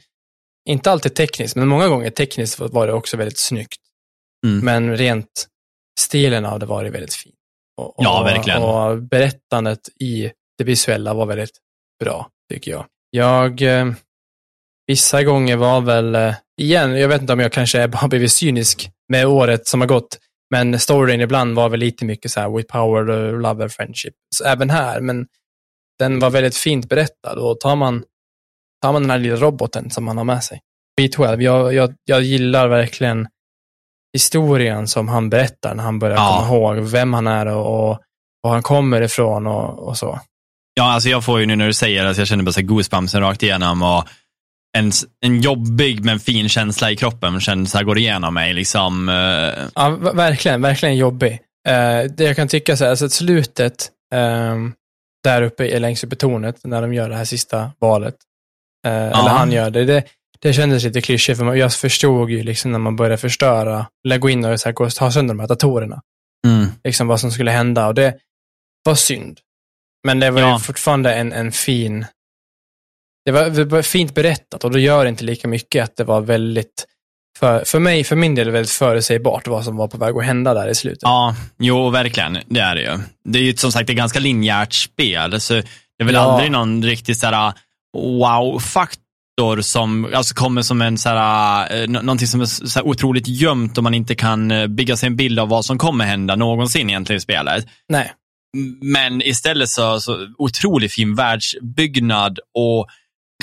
[0.70, 3.82] inte alltid tekniskt, men många gånger tekniskt var det också väldigt snyggt.
[4.46, 4.66] Mm.
[4.66, 5.48] Men rent
[6.00, 7.35] stilen av det var det väldigt fint.
[7.78, 8.62] Och, ja, verkligen.
[8.62, 11.58] Och berättandet i det visuella var väldigt
[12.00, 12.86] bra, tycker jag.
[13.10, 13.86] Jag, eh,
[14.88, 18.90] vissa gånger var väl, eh, igen, jag vet inte om jag kanske bara blivit cynisk
[19.10, 20.18] med året som har gått,
[20.52, 24.14] men storyn ibland var väl lite mycket så här, with power, love and friendship.
[24.36, 25.28] Så även här, men
[26.00, 28.04] den var väldigt fint berättad och tar man,
[28.82, 30.62] tar man den här lilla roboten som man har med sig,
[31.02, 33.28] B12, jag, jag, jag gillar verkligen
[34.16, 36.46] historien som han berättar när han börjar ja.
[36.48, 38.00] komma ihåg vem han är och, och
[38.42, 40.20] var han kommer ifrån och, och, så.
[40.74, 42.62] Ja, alltså jag får ju nu när du säger det, alltså jag känner bara så
[42.62, 44.08] goosebumpsen rakt igenom och
[44.78, 44.92] en,
[45.26, 48.54] en jobbig men fin känsla i kroppen känns här, går igenom mig.
[48.54, 49.70] Liksom, uh...
[49.76, 51.32] Ja, verkligen, verkligen jobbig.
[51.68, 54.74] Uh, det jag kan tycka så här, alltså slutet um,
[55.24, 58.16] där uppe längs uppe i tornet när de gör det här sista valet,
[58.88, 59.20] uh, ja.
[59.20, 60.04] eller han gör det, det,
[60.46, 64.30] det kändes lite klyschigt, för jag förstod ju liksom när man började förstöra, eller gå
[64.30, 66.02] in och så här, gå och ta sönder de här datorerna,
[66.48, 66.68] Mm.
[66.84, 67.88] liksom vad som skulle hända.
[67.88, 68.16] Och det
[68.84, 69.40] var synd.
[70.08, 70.54] Men det var Ja.
[70.54, 72.06] ju fortfarande en, en fin...
[73.26, 76.04] Det var, det var fint berättat och då gör det inte lika mycket att det
[76.04, 76.86] var väldigt,
[77.40, 80.54] för, för mig, för min del, väldigt förutsägbart vad som var på väg att hända
[80.54, 81.00] där i slutet.
[81.04, 82.38] Ja, jo, verkligen.
[82.48, 83.00] Det är det ju.
[83.24, 85.64] Det är ju som sagt ett ganska linjärt spel, så det
[86.00, 86.22] är väl Ja.
[86.22, 87.54] aldrig någon riktigt såhär
[87.98, 89.05] wow-faktor
[89.62, 93.78] som alltså kommer som en såhär, eh, nå- någonting som är så här otroligt gömt
[93.78, 96.90] och man inte kan eh, bygga sig en bild av vad som kommer hända någonsin
[96.90, 97.68] egentligen i spelet.
[97.90, 98.14] Nej.
[98.82, 102.88] Men istället så, så otroligt fin världsbyggnad och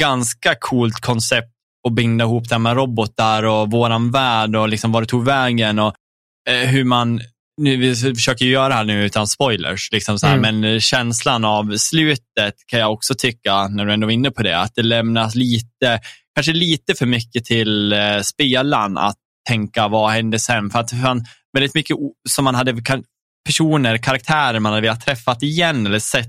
[0.00, 1.48] ganska coolt koncept
[1.88, 5.24] att binda ihop det här med robotar och våran värld och liksom var det tog
[5.24, 5.94] vägen och
[6.50, 7.20] eh, hur man,
[7.62, 10.60] nu, vi försöker göra det här nu utan spoilers, liksom så här, Mm.
[10.60, 14.42] men eh, känslan av slutet kan jag också tycka, när du ändå var inne på
[14.42, 16.00] det, att det lämnas lite,
[16.34, 19.16] kanske lite för mycket till eh, spelaren att
[19.48, 20.70] tänka vad hände sen.
[20.70, 21.96] För att det fann väldigt mycket
[22.28, 22.82] som man hade
[23.46, 26.28] personer, karaktärer man hade velat träffat igen eller sett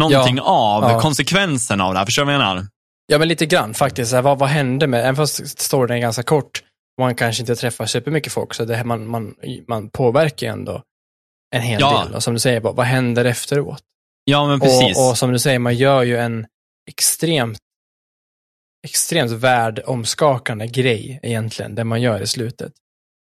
[0.00, 1.00] någonting av ja.
[1.00, 2.06] konsekvenserna av det här.
[2.06, 2.66] Förstår du vad jag menar?
[3.06, 4.12] Ja, men lite grann faktiskt.
[4.12, 6.62] Vad, vad hände med, även fast storyn är ganska kort,
[6.98, 9.34] man kanske inte träffar supermycket folk, så det här, man, man,
[9.68, 10.82] man påverkar ju ändå
[11.54, 12.04] en hel Ja.
[12.04, 12.14] del.
[12.14, 13.82] Och som du säger, vad, vad händer efteråt?
[14.24, 14.98] Ja, men precis.
[14.98, 16.46] Och, och som du säger, man gör ju en
[16.90, 17.58] extremt,
[18.86, 22.72] extremt världomskakande grej egentligen, det man gör i slutet.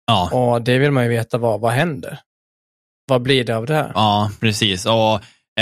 [0.08, 0.30] ja.
[0.32, 2.19] Och det vill man ju veta, vad, vad händer?
[3.08, 3.91] Vad blir det av det här?
[3.95, 4.86] Ja, precis.
[4.86, 5.13] Och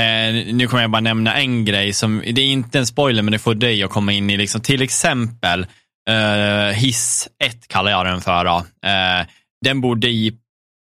[0.01, 3.31] eh, Nu kommer jag bara nämna en grej som, det är inte en spoiler, men
[3.31, 5.67] det får dig att komma in i, liksom, till exempel
[6.09, 8.45] eh, hiss 1 kallar jag den för.
[8.45, 9.27] Eh,
[9.65, 10.37] den borde i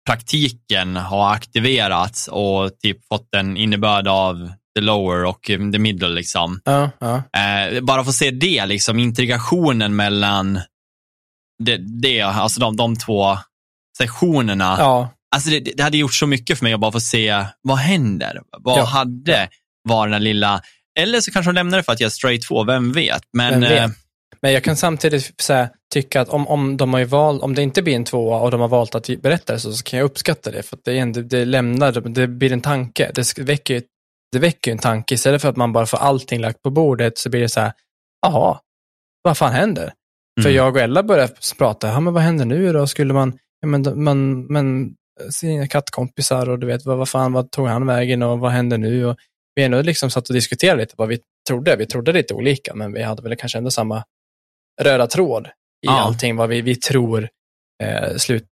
[0.07, 6.09] praktiken ha aktiverats och typ fått en innebörd av the lower och the middle.
[6.09, 6.61] Liksom.
[6.65, 6.91] Ja.
[7.39, 10.59] Eh, bara få se det, liksom, integrationen mellan
[11.63, 13.37] det, det alltså de, de två
[13.97, 14.75] sektionerna.
[15.35, 18.41] Alltså det, det hade gjort så mycket för mig att bara få se vad händer.
[18.59, 18.83] Vad Ja.
[18.85, 19.49] hade
[19.89, 20.61] var den lilla,
[20.99, 23.23] eller så kanske de lämnar det för att jag är straight 2, vem vet.
[23.33, 23.91] Men Vem vet?
[24.41, 27.61] Men jag kan samtidigt här, tycka att om, om, de har ju val, om det
[27.61, 30.05] inte blir en tvåa och de har valt att berätta det så, så kan jag
[30.05, 30.63] uppskatta det.
[30.63, 33.11] För att det, ändå, det lämnar, det blir en tanke.
[33.15, 33.83] Det väcker,
[34.31, 35.13] det väcker en tanke.
[35.15, 37.73] Istället för att man bara får allting lagt på bordet så blir det så här,
[38.21, 38.59] jaha,
[39.21, 39.93] vad fan händer?
[40.41, 40.57] För Mm.
[40.57, 42.87] jag och Ella började prata, ja men vad händer nu då?
[42.87, 44.95] Skulle man, ja men, man, men
[45.29, 48.77] sina kattkompisar och du vet, vad, vad fan, vad tog han vägen och vad händer
[48.77, 49.05] nu?
[49.05, 49.17] Och
[49.55, 51.75] vi ändå liksom satt och diskuterade lite vad vi trodde.
[51.75, 54.03] Vi trodde lite olika, men vi hade väl kanske ändå samma
[54.81, 55.49] röda tråd i
[55.85, 56.01] Ja.
[56.01, 57.29] allting, vad vi, vi tror
[57.83, 58.47] eh, slutskedet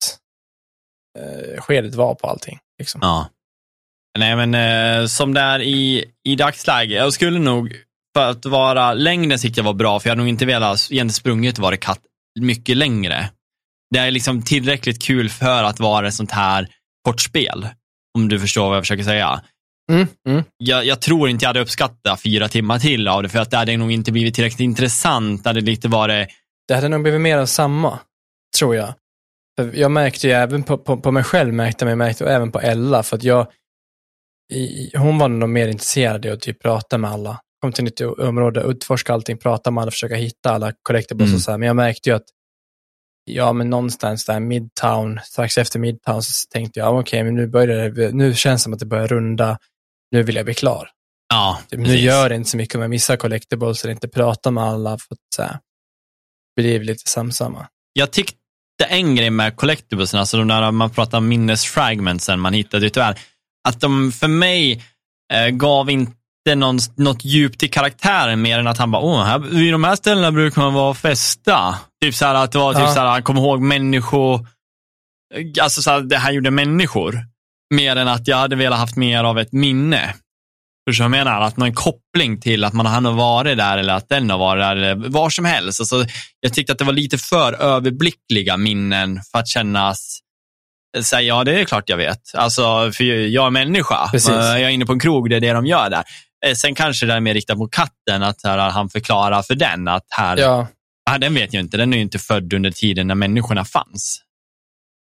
[1.93, 2.59] eh, var på allting.
[2.79, 2.99] Liksom.
[3.03, 3.29] ja.
[4.19, 7.75] Nej men eh, som det är i, i dagsläget, jag skulle nog
[8.15, 11.09] för att vara längre sikt jag var bra, för jag hade nog inte velat egentligen
[11.09, 11.99] sprungit varit katt
[12.39, 13.29] mycket längre.
[13.91, 16.67] Det är liksom tillräckligt kul för att vara ett sånt här
[17.05, 17.67] kortspel.
[18.17, 19.41] Om du förstår vad jag försöker säga.
[19.89, 20.43] Mm, mm.
[20.57, 23.57] jag, jag tror inte jag hade uppskattat fyra timmar till av det, för att det
[23.57, 25.43] hade nog inte blivit tillräckligt intressant.
[25.43, 26.29] Det hade lite varit,
[26.67, 27.99] Det hade nog blivit mer av samma,
[28.57, 28.93] tror jag.
[29.73, 32.59] Jag märkte ju även på, på, på mig själv, märkte jag, märkte och även på
[32.59, 33.47] Ella, för att jag,
[34.53, 37.41] i, hon var nog mer intresserad av att typ prata med alla.
[37.61, 41.35] Kom till nytt område, utforska allting, prata med alla, försöka hitta alla collectibles Mm.
[41.35, 41.57] och så här.
[41.57, 42.25] Men jag märkte ju att,
[43.25, 47.89] ja men någonstans där Midtown, strax efter Midtown, så tänkte jag, okej, men nu börjar
[47.89, 49.57] det, nu känns det som att det börjar runda,
[50.11, 50.89] nu vill jag bli klar.
[51.29, 54.51] ja, Typ, nu gör det inte så mycket om jag missar collectibles eller inte pratar
[54.51, 55.59] med alla, för att så här,
[56.55, 57.67] bli lite samsamma.
[57.93, 58.35] Jag tyckte
[58.89, 63.19] en grej med collectiblesen, alltså de där man pratar minnesfragmentsen man hittade tyvärr,
[63.67, 64.83] att de för mig
[65.33, 66.15] eh, gav inte
[66.55, 69.95] någon, något djup till karaktären mer än att han bara, åh, här, vid de här
[69.95, 71.75] ställena brukar man vara och festa.
[72.01, 72.93] Typ så här att det var typ Ja.
[72.93, 74.47] så här, han kom ihåg människor,
[75.61, 77.25] alltså så här, det här gjorde människor.
[77.69, 80.13] Mer än att jag hade velat haft mer av ett minne.
[80.89, 81.41] Förstår du vad jag menar?
[81.41, 84.75] Att någon koppling till att man har varit där eller att den har varit där
[84.75, 85.79] eller var som helst.
[85.79, 86.05] Alltså,
[86.39, 90.19] jag tyckte att det var lite för överblickliga minnen för att kännas
[91.01, 92.21] Säga, ja, det är klart jag vet.
[92.35, 94.09] Alltså, för jag är människa.
[94.11, 94.29] Precis.
[94.29, 96.03] Eh, Jag är inne på en krog, det är det de gör där.
[96.45, 99.87] Eh, Sen kanske det är mer riktat mot katten, att här, han förklarar för den
[99.87, 100.37] att här,
[101.09, 103.65] Ja, ah, den vet jag inte, den är ju inte född under tiden när människorna
[103.65, 104.21] fanns.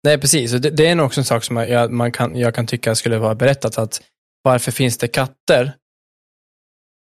[0.04, 0.52] Nej precis.
[0.52, 3.18] Det, det är nog också en sak som jag, man kan, jag kan tycka skulle
[3.18, 4.02] vara berättat, att
[4.42, 5.72] varför finns det katter,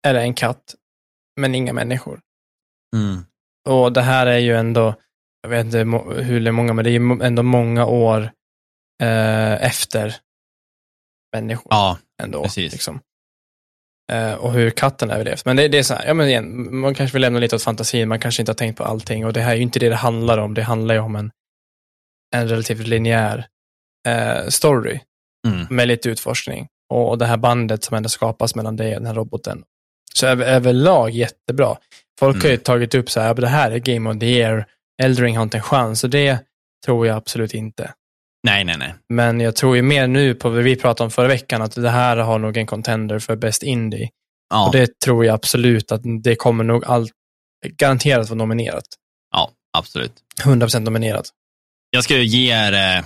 [0.07, 0.75] eller en katt,
[1.41, 2.21] men inga människor?
[2.97, 3.25] Mm.
[3.69, 4.95] Och det här är ju ändå,
[5.43, 5.79] jag vet inte
[6.23, 8.31] hur många, men det är ju ändå många år
[9.03, 10.17] eh, efter
[11.37, 12.43] människor Ja, ändå.
[12.43, 12.73] precis.
[12.73, 13.01] Liksom.
[14.13, 15.45] Eh, och hur katten överlevt.
[15.45, 17.63] Men det, det är så här, ja men igen, man kanske vill lämna lite åt
[17.63, 19.89] fantasin, man kanske inte har tänkt på allting och det här är ju inte det
[19.89, 21.31] det handlar om, det handlar ju om en,
[22.33, 23.47] en relativt linjär
[24.09, 25.01] eh, story
[25.49, 25.67] Mm.
[25.71, 26.67] med lite utforskning.
[26.91, 29.63] Och, och det här bandet som ändå skapas mellan dig och den här roboten.
[30.15, 31.77] Så över, överlag jättebra.
[32.21, 34.27] Folk har ju tagit upp så här, "Ja, men det här är Game of the
[34.27, 34.67] Year,
[35.03, 36.39] Eldring har inte en chans, och det
[36.87, 37.93] tror jag absolut inte.
[38.47, 38.95] Nej, nej, nej.
[39.09, 41.91] Men jag tror ju mer nu på vad vi pratade om förra veckan, att det
[41.91, 44.09] här har nog en contender för Best Indie.
[44.51, 47.13] Ja, Och det tror jag absolut att det kommer nog allt,
[47.77, 48.85] garanterat vara nominerat.
[49.33, 50.13] ja absolut.
[50.45, 51.29] 100% nominerat.
[51.95, 53.05] Jag skulle ge det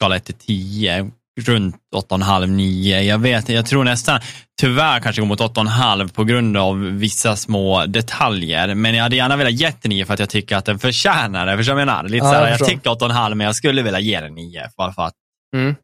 [0.00, 1.10] skala 1 till 10,
[1.40, 3.00] runt 8,5-9.
[3.00, 4.20] Jag vet jag tror nästan,
[4.60, 8.74] tyvärr kanske går mot 8,5 på grund av vissa små detaljer.
[8.74, 11.46] Men jag hade gärna velat ge den 9 för att jag tycker att den förtjänar
[11.46, 11.56] det.
[11.56, 12.02] Förstår du vad jag menar?
[12.02, 14.68] Lite Ja, så här, jag jag tycker 8,5 men jag skulle vilja ge den 9
[14.76, 15.14] bara för att
[15.56, 15.74] Mm.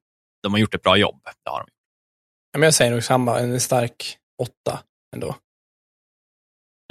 [0.42, 1.20] de har gjort ett bra jobb.
[1.44, 1.66] Det har de.
[2.52, 4.80] Ja, Men jag säger nog samma, en stark åtta
[5.14, 5.36] ändå.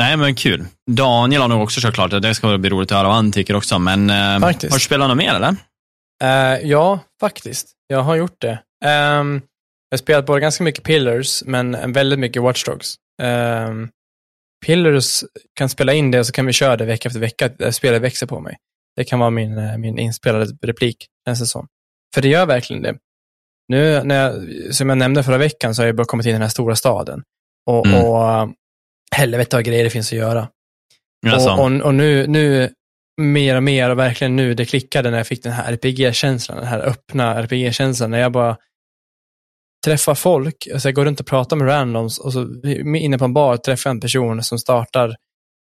[0.04, 0.66] Nej, men kul.
[0.92, 2.20] Daniel har nog också kört klart det.
[2.20, 3.80] Det ska bli roligt att höra vad han tycker också.
[3.80, 4.74] Men eh, Faktiskt.
[4.74, 5.56] har du spelat något mer eller?
[6.24, 7.72] Eh, ja, faktiskt.
[7.88, 8.52] Jag har gjort det.
[8.86, 9.34] Um,
[9.90, 12.96] jag har spelat både ganska mycket Pillars, men en väldigt mycket Watch Dogs.
[13.22, 13.90] Ehm,
[14.66, 17.72] Pillars kan spela in det och så kan vi köra det vecka efter vecka.
[17.72, 18.58] Spelet växer på mig.
[18.96, 21.68] Det kan vara min, eh, min inspelade replik, känns det som.
[22.16, 22.96] För det gör verkligen det.
[23.68, 24.36] Nu, när jag,
[24.76, 26.76] som jag nämnde förra veckan, så har jag bara kommit in i den här stora
[26.76, 27.24] staden.
[27.66, 28.04] Och, Mm.
[28.06, 28.50] och
[29.14, 30.50] helvete vad grejer det finns att göra.
[31.36, 32.74] Och, och, och nu, nu,
[33.22, 36.68] mer och mer, och verkligen nu, det klickade när jag fick den här RPG-känslan, den
[36.68, 38.58] här öppna RPG-känslan, när jag bara
[39.86, 42.48] träffar folk, alltså jag går runt och pratar med randoms, och så
[42.86, 45.16] inne på en bar träffar jag en person som startar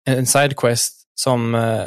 [0.09, 1.83] en, sidequest som eh,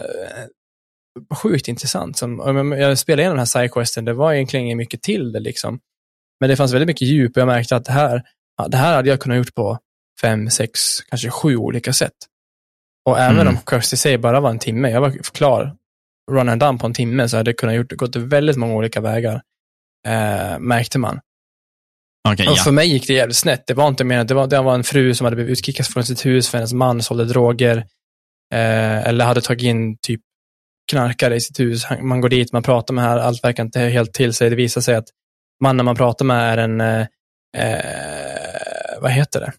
[1.36, 2.18] sjukt intressant.
[2.18, 5.40] Som, jag- jag spelade igenom den här sidequesten, det var egentligen inget mycket till det
[5.40, 5.80] liksom.
[6.40, 8.24] Men det fanns väldigt mycket djup och jag märkte att det här,
[8.58, 9.78] ja, det här hade jag kunnat gjort på
[10.22, 12.14] fem, sex, kanske sju olika sätt.
[13.06, 13.48] Och även Mm.
[13.48, 15.76] om Quest i sig bara var en timme, jag var klar,
[16.32, 19.02] run and done på en timme, så hade jag kunnat gjort, gått väldigt många olika
[19.02, 19.42] vägar,
[20.08, 21.20] eh, märkte man.
[22.30, 22.64] okej, Och ja.
[22.64, 23.64] för mig gick det jävligt snett.
[23.68, 26.04] Det var inte mer det var, det var en fru som hade blivit utkickad från
[26.04, 27.78] sitt hus för hennes man sålde droger.
[28.54, 30.22] Eh, eller hade tagit in typ
[30.92, 31.84] knarkare i sitt hus.
[32.02, 34.50] Man går dit, man pratar med här, allt verkar inte helt till sig.
[34.50, 35.08] Det visar sig att
[35.64, 37.08] mannen man pratar med är en, eh,
[37.58, 39.54] eh, vad heter det?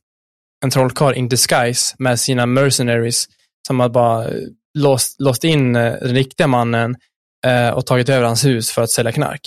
[0.65, 3.27] En trollkarl in disguise med sina mercenaries
[3.67, 4.41] som har bara eh,
[4.79, 6.97] låst, låst in eh, den riktiga mannen
[7.47, 9.41] eh, och tagit över hans hus för att sälja knark.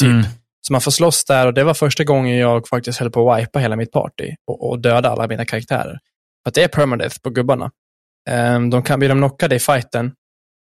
[0.00, 0.10] Typ.
[0.10, 0.24] Mm.
[0.66, 3.40] Så man får slåss där och det var första gången jag faktiskt höll på att
[3.40, 5.98] wipa hela mitt party och, och döda alla mina karaktärer.
[6.42, 7.70] För att det är permadeath på gubbarna.
[8.30, 10.12] Ehm, de kan bli de knockade i fighten.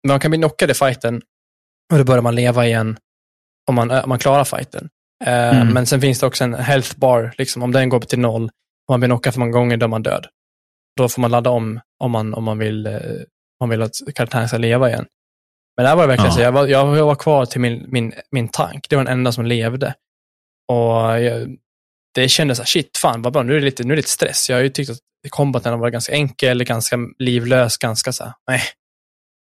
[0.03, 1.21] Men de kan bli knockade i fighten
[1.91, 2.97] och då börjar man leva igen
[3.69, 4.89] om man, om man klarar fighten.
[5.25, 5.73] Ehm, Mm.
[5.73, 8.51] Men sen finns det också en health bar, liksom, om den går upp till noll,
[8.91, 10.27] man blir knockad för många gånger, då är man död.
[10.97, 13.91] Då får man ladda om om man, om man, vill, eh, om man vill att
[14.15, 15.05] karaktären ska leva igen.
[15.77, 16.35] Men där var det verkligen Ja.
[16.35, 18.89] så, jag var, jag, jag var kvar till min, min, min tank.
[18.89, 19.93] Det var den enda som levde.
[20.67, 21.57] Och jag,
[22.15, 23.99] det kändes så här, shit, fan vad bra, nu är det lite, nu är det
[23.99, 24.49] lite stress.
[24.49, 24.97] Jag har ju tyckt att
[25.29, 28.61] combaten har varit ganska enkel, ganska livlös, ganska så här, nej.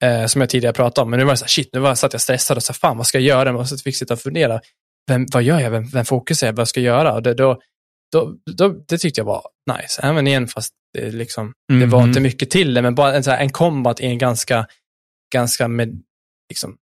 [0.03, 1.11] Eh, som jag tidigare pratade om.
[1.11, 2.79] Men nu var det så här, shit, nu var, satt jag stressad och så här,
[2.79, 3.59] fan vad ska jag göra?
[3.59, 4.61] Och så fick jag sitta och fundera.
[5.09, 5.71] Vem, vad gör jag?
[5.71, 6.55] Vem, vem fokus är jag?
[6.55, 7.13] Vad ska jag göra?
[7.13, 7.61] Och det, då,
[8.13, 9.43] då, då, det tyckte jag var
[9.79, 10.03] nice.
[10.03, 12.09] Även igen, fast det, liksom, det var Mhm.
[12.09, 14.67] inte mycket till det, men bara en, så här, en combat i en ganska,
[15.33, 16.03] ganska med,
[16.49, 16.77] liksom,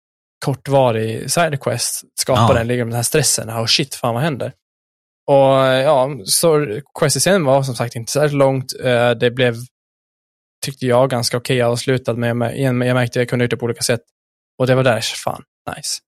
[0.46, 2.64] kortvarig sidequest skapar Ja.
[2.64, 3.50] den, med den här stressen.
[3.50, 4.54] Oh shit, fan vad händer?
[5.28, 5.36] Och
[5.84, 6.66] ja, så
[7.00, 8.74] questet sen var som sagt inte särskilt långt.
[8.84, 9.56] Eh, Det blev,
[10.66, 13.66] tyckte jag, ganska okej avslutat, men jag, jag märkte att jag kunde gjort det på
[13.66, 14.02] olika sätt.
[14.60, 15.44] Och det var där, fan,
[15.76, 16.00] nice.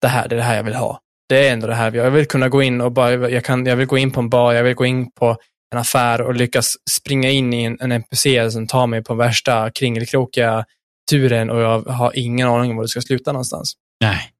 [0.00, 1.00] Det här, det är det här jag vill ha.
[1.28, 3.76] Det är ändå det här, jag vill kunna gå in och bara, jag, kan, jag
[3.76, 5.36] vill gå in på en bar, jag vill gå in på
[5.72, 9.70] en affär och lyckas springa in i en, en NPC som tar mig på värsta
[9.70, 10.64] kringelkrokiga
[11.10, 13.74] turen och jag har ingen aning om var det ska sluta någonstans.
[14.00, 14.30] Nej.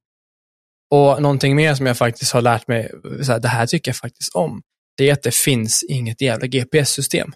[0.90, 2.90] Och någonting mer som jag faktiskt har lärt mig,
[3.23, 4.62] så här, det här tycker jag faktiskt om,
[4.97, 7.33] det är att det finns inget jävla GPS-system.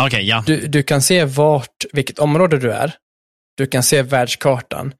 [0.00, 0.44] Okej, ja.
[0.46, 2.94] Du, du kan se vart, vilket område du är,
[3.56, 4.94] du kan se världskartan,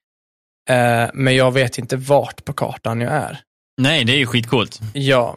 [0.71, 3.41] eh, men jag vet inte vart på kartan jag är.
[3.81, 4.81] Nej, det är ju skitcoolt.
[4.95, 5.37] Ja,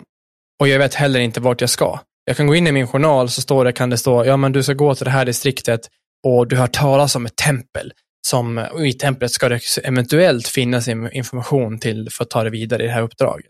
[0.60, 2.00] och jag vet heller inte vart jag ska.
[2.26, 4.52] Jag kan gå in i min journal så står det, kan det stå, ja men
[4.52, 5.82] du ska gå till det här distriktet
[6.28, 7.92] och du har talas om ett tempel.
[8.28, 12.50] Som, och I templet ska det eventuellt finnas in- information till för att ta det
[12.50, 13.46] vidare i det här uppdraget.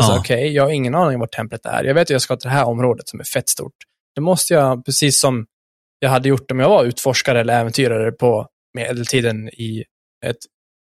[0.00, 0.18] Ja.
[0.18, 1.84] Okej, jag har ingen aning vart templet är.
[1.84, 3.74] Jag vet att jag ska till det här området som är fett stort.
[4.16, 5.46] Då måste jag, precis som
[5.98, 9.84] jag hade gjort om jag var utforskare eller äventyrare på medeltiden i
[10.26, 10.36] ett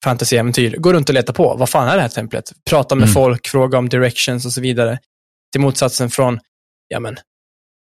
[0.07, 2.53] fantasyäventyr, gå runt och leta på, vad fan är det här templet?
[2.71, 3.14] Prata med Mm.
[3.14, 4.99] folk, fråga om directions och så vidare.
[5.53, 6.38] Till motsatsen från,
[6.88, 7.16] ja men,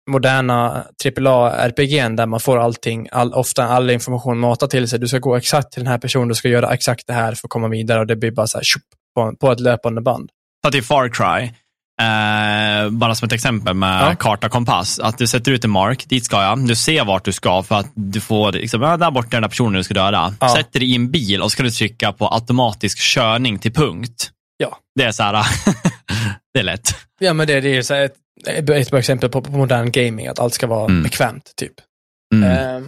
[0.10, 5.00] moderna AAA-RPG'n där man får allting, all, ofta all information matad till sig.
[5.00, 7.48] Du ska gå exakt till den här personen, du ska göra exakt det här för
[7.48, 8.84] att komma vidare och det blir bara så här tjup,
[9.16, 10.30] på, på ett löpande band.
[10.64, 11.52] Ta till Far Cry,
[12.02, 14.16] eh, bara som ett exempel med Ja.
[14.16, 15.00] karta kompass.
[15.00, 16.68] Att du sätter ut en mark, dit ska jag.
[16.68, 19.42] Du ser vart du ska för att du får, liksom, ja, där borta är den
[19.42, 20.34] där personen du ska döda.
[20.40, 20.56] Ja.
[20.56, 24.30] Sätter dig i en bil och ska du trycka på automatisk körning till punkt.
[24.58, 24.78] Ja.
[24.96, 25.34] Det är så här,
[26.54, 26.96] det är lätt.
[27.20, 28.16] Ja, men det, det är så här ett,
[28.48, 31.04] ett bra exempel på, på modern gaming, att allt ska vara Mm.
[31.04, 31.74] bekvämt, typ.
[32.36, 32.52] Mm.
[32.52, 32.82] Eh,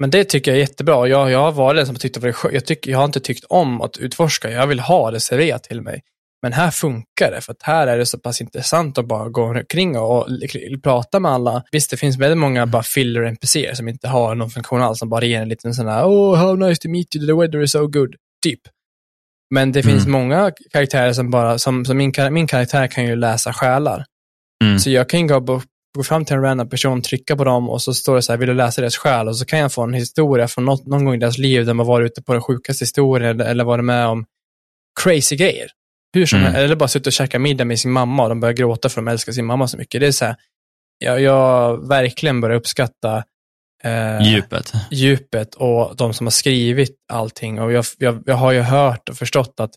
[0.00, 1.06] men det tycker jag är jättebra.
[1.08, 2.98] Jag, jag har varit den som har tyckt att det var skö- jag, tycker, jag
[2.98, 4.50] har inte tyckt om att utforska.
[4.50, 6.00] Jag vill ha det serverat till mig.
[6.42, 9.42] Men här funkar det, för att här är det så pass intressant att bara gå
[9.44, 10.28] omkring och, och
[10.82, 11.62] prata med alla.
[11.72, 15.08] Visst, det finns väldigt många bara filler NPCer som inte har någon funktion alls, som
[15.08, 17.72] bara ger en liten sån här Oh, how nice to meet you, the weather is
[17.72, 18.60] so good, typ.
[19.54, 20.12] Men det finns Mm.
[20.12, 24.04] många karaktärer som bara, som, som min, min karaktär kan ju läsa själar.
[24.64, 24.78] Mm.
[24.78, 25.62] Så jag kan ju gå,
[25.96, 28.38] gå fram till en random person, trycka på dem och så står det så här,
[28.38, 29.28] vill du läsa deras själ?
[29.28, 31.74] Och så kan jag få en historia från något, någon gång i deras liv där
[31.74, 34.24] man var ute på den sjukaste historien eller, eller varit med om
[35.02, 35.66] crazy grejer.
[36.14, 36.54] Hur som Mm.
[36.54, 39.08] eller bara suttit och käkat middag med sin mamma och de börjar gråta för de
[39.08, 40.00] älskar sin mamma så mycket.
[40.00, 40.36] Det är så här,
[40.98, 43.24] jag, jag verkligen börjar uppskatta
[43.84, 44.72] eh, Djupet.
[44.90, 47.60] djupet och de som har skrivit allting.
[47.60, 49.70] Och jag, jag, jag har ju hört och förstått att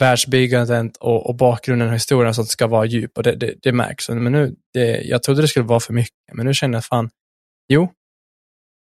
[0.00, 3.72] världsbyggandet och, och bakgrunden och historien och sånt ska vara djup och det, det, det
[3.72, 4.08] märks.
[4.08, 7.10] Men nu, det, jag trodde det skulle vara för mycket, men nu känner jag fan,
[7.68, 7.92] jo,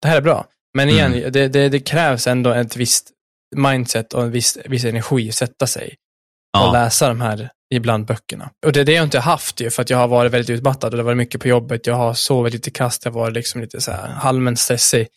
[0.02, 0.46] det här är bra.
[0.74, 1.32] Men igen, Mm.
[1.32, 3.12] det, det, det krävs ändå ett visst
[3.56, 5.96] mindset och en viss, viss energi att sätta sig
[6.52, 6.72] Ja.
[6.74, 8.50] läsa de här ibland böckerna.
[8.66, 10.50] Och det är det jag inte har haft ju, för att jag har varit väldigt
[10.50, 11.88] utmattad och det har varit mycket på jobbet.
[11.88, 15.08] Jag har sovit lite kast, jag har varit liksom lite så här allmänt stressig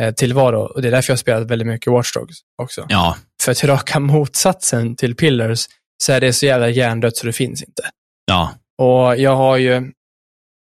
[0.00, 0.60] eh, tillvaro.
[0.60, 2.86] Och det är därför jag har spelat väldigt mycket Watch Dogs också.
[2.88, 3.16] ja.
[3.42, 5.66] För att raka motsatsen till Pillars
[6.02, 7.82] så är det så jävla hjärndött så det finns inte.
[8.26, 8.52] Ja.
[8.82, 9.92] Och jag har ju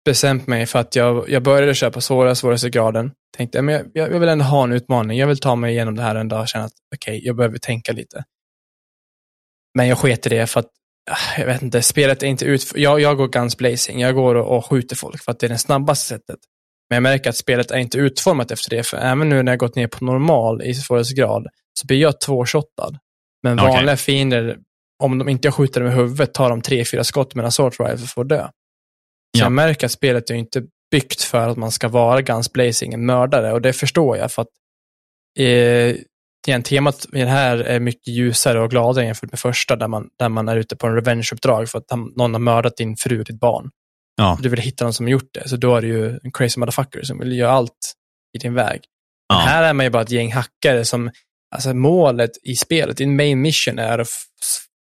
[0.05, 3.13] bestämt mig för att jag, jag började köra på svåra, svåraste graden.
[3.37, 5.19] Tänkte, men jag, jag vill ändå ha en utmaning.
[5.19, 7.59] Jag vill ta mig igenom det här en dag och känna att okej, jag behöver
[7.59, 8.25] tänka lite.
[9.75, 10.67] Men jag sket i det för att,
[11.11, 12.73] ah, jag vet inte, spelet är inte ut...
[12.75, 15.49] Jag, jag går guns blazing, jag går och, och skjuter folk för att det är
[15.49, 16.39] det snabbaste sättet.
[16.91, 19.59] Men jag märker att spelet är inte utformat efter det, för även nu när jag
[19.59, 21.47] gått ner på normal i svårighetsgrad
[21.81, 22.99] så blir jag tvåshottad.
[23.43, 23.69] Men Okej.
[23.71, 24.59] vanliga fiender,
[25.03, 27.49] om de inte jag skjuter dem i huvudet, tar de tre, fyra skott med en
[27.49, 28.43] assault rifle för att dö.
[28.43, 28.51] Så
[29.39, 29.45] Ja.
[29.45, 33.07] jag märker att spelet är inte byggt för att man ska vara guns blazing, en
[33.07, 34.49] mördare, och det förstår jag för att
[35.39, 35.97] eh,
[36.47, 40.09] igen, temat i det här är mycket ljusare och gladare jämfört med första, där man,
[40.19, 43.19] där man är ute på en revenge-uppdrag för att han- någon har mördat din fru
[43.19, 43.71] och ditt barn.
[44.17, 44.39] Ja.
[44.43, 46.61] Du vill hitta någon som har gjort det, så då är det ju en crazy
[46.61, 47.93] motherfucker som vill göra allt
[48.37, 48.81] i din väg.
[49.29, 49.39] Ja.
[49.39, 51.11] Men här är man ju bara ett gäng hackare som,
[51.55, 54.09] alltså målet i spelet, din main mission är att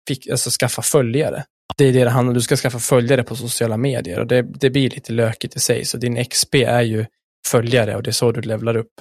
[0.07, 1.43] fick, alltså, skaffa följare.
[1.77, 4.41] Det är det det handlar om, du ska skaffa följare på sociala medier och det,
[4.41, 7.05] det blir lite lökigt i sig, så din XP är ju
[7.47, 8.91] följare och det är så du levlar upp.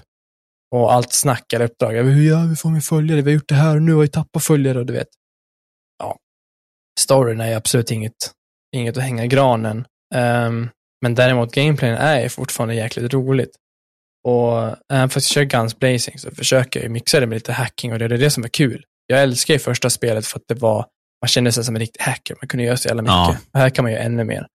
[0.72, 3.54] Och allt snack eller uppdrag, hur gör vi får vi följare, vi har gjort det
[3.54, 5.08] här och nu har vi tappat följare och du vet.
[5.98, 6.18] Ja.
[7.00, 8.12] Storyn är absolut inget,
[8.76, 9.85] inget att hänga i granen.
[10.14, 10.68] Ehm,
[11.02, 13.56] men däremot gameplayen är fortfarande jäkligt roligt.
[14.28, 17.92] Och även fast jag kör Guns Blazing så försöker jag mixa det med lite hacking
[17.92, 18.85] och det är det som är kul.
[19.06, 20.87] Jag älskar ju första spelet för att det var,
[21.22, 23.14] man kände sig som en riktig hacker, man kunde göra så jävla mycket.
[23.14, 23.37] Ja.
[23.52, 24.46] Och här kan man göra ännu mer.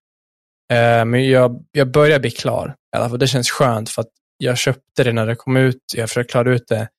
[0.73, 3.19] Eh, men jag, jag börjar bli klar, i alla fall.
[3.19, 6.54] Det känns skönt för att jag köpte det när det kom ut, jag försökte klara
[6.54, 6.89] ut det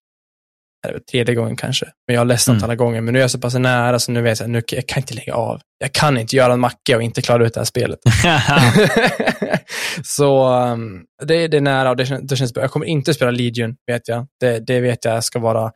[0.88, 1.86] det tredje gången kanske.
[2.06, 2.64] Men jag har ledsnat Mm.
[2.64, 3.00] alla gånger.
[3.00, 5.14] Men nu är jag så pass nära så nu vet jag att jag kan inte
[5.14, 5.60] lägga av.
[5.78, 7.98] Jag kan inte göra en macka och inte klara ut det här spelet.
[10.04, 12.62] så um, det, är- det är nära och det, det känns bra.
[12.64, 14.26] Jag kommer inte spela Legion, vet jag.
[14.40, 15.72] Det, det vet jag ska vara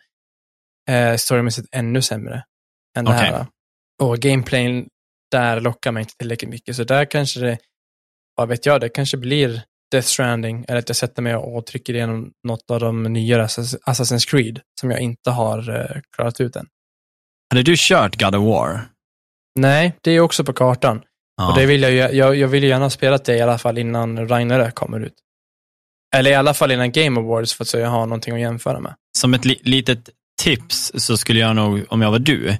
[0.90, 2.44] eh, storymässigt ännu sämre
[2.98, 3.24] än det Okej.
[3.26, 3.46] här.
[4.02, 4.86] Och gameplayen
[5.30, 6.76] där lockar mig inte tillräckligt mycket.
[6.76, 7.58] Så där kanske det,
[8.36, 11.94] vad vet jag, det kanske blir Death Stranding, eller att jag sätter mig och trycker
[11.94, 16.56] igenom något av de nyare Assass- Assassin's Creed, som jag inte har eh, klarat ut
[16.56, 16.66] än.
[17.50, 18.80] Hade du kört God of War?
[19.58, 21.02] Nej, det är också på kartan.
[21.36, 21.50] Ja.
[21.50, 23.78] Och det vill jag, jag, jag vill ju gärna ha spelat det i alla fall
[23.78, 25.14] innan Ragnarök kommer ut.
[26.16, 28.80] Eller i alla fall innan Game Awards för att så jag har någonting att jämföra
[28.80, 28.94] med.
[29.18, 30.10] Som ett li litet
[30.42, 32.56] tips så skulle jag nog, om jag var du,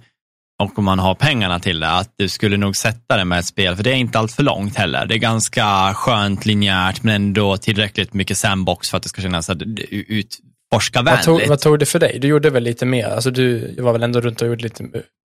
[0.63, 3.47] och om man har pengarna till det, att du skulle nog sätta det med ett
[3.47, 5.07] spel, för det är inte allt för långt heller.
[5.07, 9.49] Det är ganska skönt, linjärt, men ändå tillräckligt mycket sandbox för att det ska kännas
[9.49, 11.25] är Vad utforskarvänligt.
[11.25, 12.19] tog, vad tog det för dig?
[12.21, 13.07] Du gjorde väl lite mer?
[13.09, 14.85] Alltså du var väl ändå runt och gjorde lite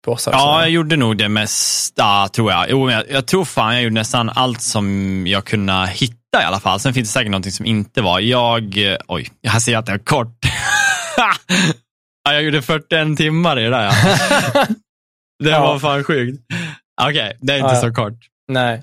[0.07, 0.33] bossar?
[0.33, 2.67] Ja, jag gjorde nog det mesta, tror jag.
[2.71, 6.61] Jo, jag, jag tror fan jag gjorde nästan allt som jag kunde hitta i alla
[6.61, 6.81] fall.
[6.81, 8.21] Sen finns det säkert någonting som inte var.
[8.21, 10.39] Jag, eh, oj, jag ser att jag är kort.
[12.25, 13.83] ja, jag gjorde 41 timmar i det där.
[13.85, 14.67] Ja.
[15.45, 15.61] det Ja.
[15.61, 16.43] var fan sjukt.
[17.03, 18.19] Okej, det är inte Ja, så kort.
[18.53, 18.83] Nej.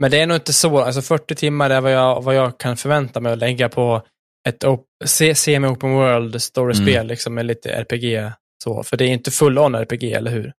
[0.00, 2.76] Men det är nog inte så, alltså 40 timmar är vad jag, vad jag kan
[2.76, 4.02] förvänta mig att lägga på
[4.48, 7.06] ett op- se- semi-open world story-spel, Mm.
[7.06, 8.32] liksom med lite RPG.
[8.64, 10.52] Så, för det är inte full-on RPG, eller hur?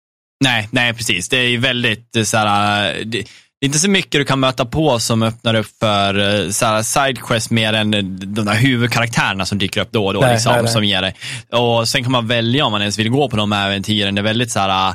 [0.44, 1.28] Nej, nej precis.
[1.28, 3.18] Det är ju väldigt eh, så här, det,
[3.60, 7.50] det inte så mycket du kan möta på som öppnar upp för eh, så sidequest
[7.50, 10.20] mer än eh, de där huvudkaraktärerna som dyker upp då och då.
[10.20, 10.72] Nej, liksom, nej, nej.
[10.72, 11.14] Som ger dig.
[11.52, 14.14] Och sen kan man välja om man ens vill gå på de äventyren.
[14.14, 14.94] Det är väldigt så här, eh,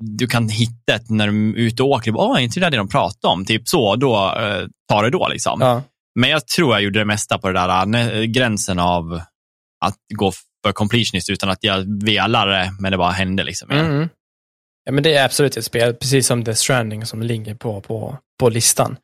[0.00, 2.16] du kan hitta ett när du är ute och åker.
[2.16, 3.44] Åh, är inte det där det de pratar om?
[3.44, 5.60] Typ så, då eh, tar det då liksom.
[5.60, 5.82] Ja.
[6.14, 9.20] Men jag tror jag gjorde det mesta på det där eh, gränsen av
[9.84, 10.32] att gå
[10.64, 13.70] för completionist utan att jag velar det, men det bara hände liksom.
[13.70, 14.08] Mm.
[14.84, 18.18] Ja, men det är absolut ett spel, precis som Death Stranding som ligger på, på,
[18.40, 18.96] på listan.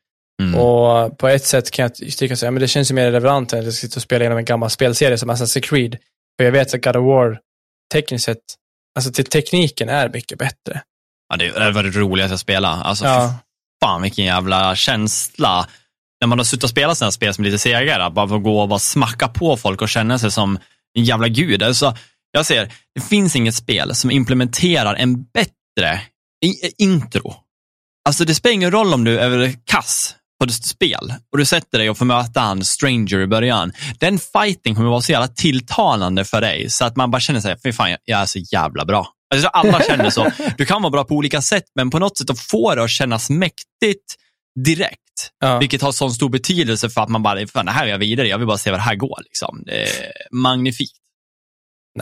[0.43, 0.61] Mm.
[0.61, 3.53] Och på ett sätt kan jag tycka så, ja, men det känns ju mer relevant
[3.53, 5.99] än att jag sitter och spelar igenom en gammal spelserie som Assassin's Creed.
[6.37, 7.41] För jag vet att God of War,
[7.93, 8.39] tekniskt sett,
[8.97, 10.83] alltså till tekniken är mycket bättre.
[11.29, 12.75] Ja, det det var det roligaste jag spelade.
[12.83, 13.35] Alltså, Ja.
[13.83, 15.69] fan vilken jävla känsla.
[16.21, 18.61] När man har suttit och spelat sådana spel som är lite segare, bara få gå
[18.61, 20.59] och bara smacka på folk och känna sig som
[20.99, 21.63] en jävla gud.
[21.63, 21.97] Alltså,
[22.33, 26.01] jag ser, det finns inget spel som implementerar en bättre
[26.79, 27.35] intro.
[28.09, 31.79] Alltså det spelar ingen roll om du är kass på ett spel och du sätter
[31.79, 33.73] dig och får möta en stranger i början.
[33.99, 37.57] Den fighting kommer vara så jävla tilltalande för dig så att man bara känner sig,
[37.65, 39.09] fy fan, jag- är så jävla bra.
[39.35, 40.31] Alltså, alla känner så.
[40.59, 42.91] Du kan vara bra på olika sätt, men på något sätt att få det att
[42.91, 44.15] kännas mäktigt
[44.65, 44.99] direkt.
[45.41, 45.59] Ja.
[45.59, 48.29] Vilket har sån stor betydelse för att man bara, fan det här är jag vidare,
[48.29, 49.19] jag vill bara se vad det här går.
[49.25, 49.63] Liksom.
[49.67, 50.97] Det är magnifikt.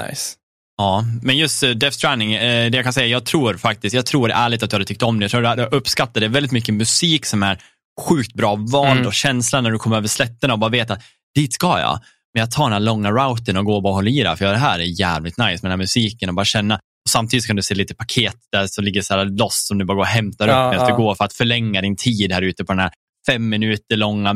[0.08, 0.34] Nice.
[0.78, 4.06] Ja, men just uh, Death Stranding, eh, det jag kan säga, jag tror faktiskt, jag
[4.06, 5.24] tror ärligt att du hade tyckt om det.
[5.24, 6.28] Jag tror du hade uppskattat det.
[6.28, 7.62] väldigt mycket musik som är
[8.00, 9.06] sjukt bra vald Mm.
[9.06, 11.02] och känslan när du kommer över slätterna och bara vet att
[11.34, 12.00] dit ska jag.
[12.34, 14.44] Men jag tar den här långa routen och går och bara håller i det, för
[14.44, 16.74] det här är jävligt nice med den här musiken och bara känna.
[16.74, 19.84] Och samtidigt kan du se lite paket där som ligger så här loss som du
[19.84, 20.96] bara går och hämtar Ja, upp medan ja.
[20.96, 22.90] du går för att förlänga din tid här ute på den här
[23.26, 24.34] fem minuter långa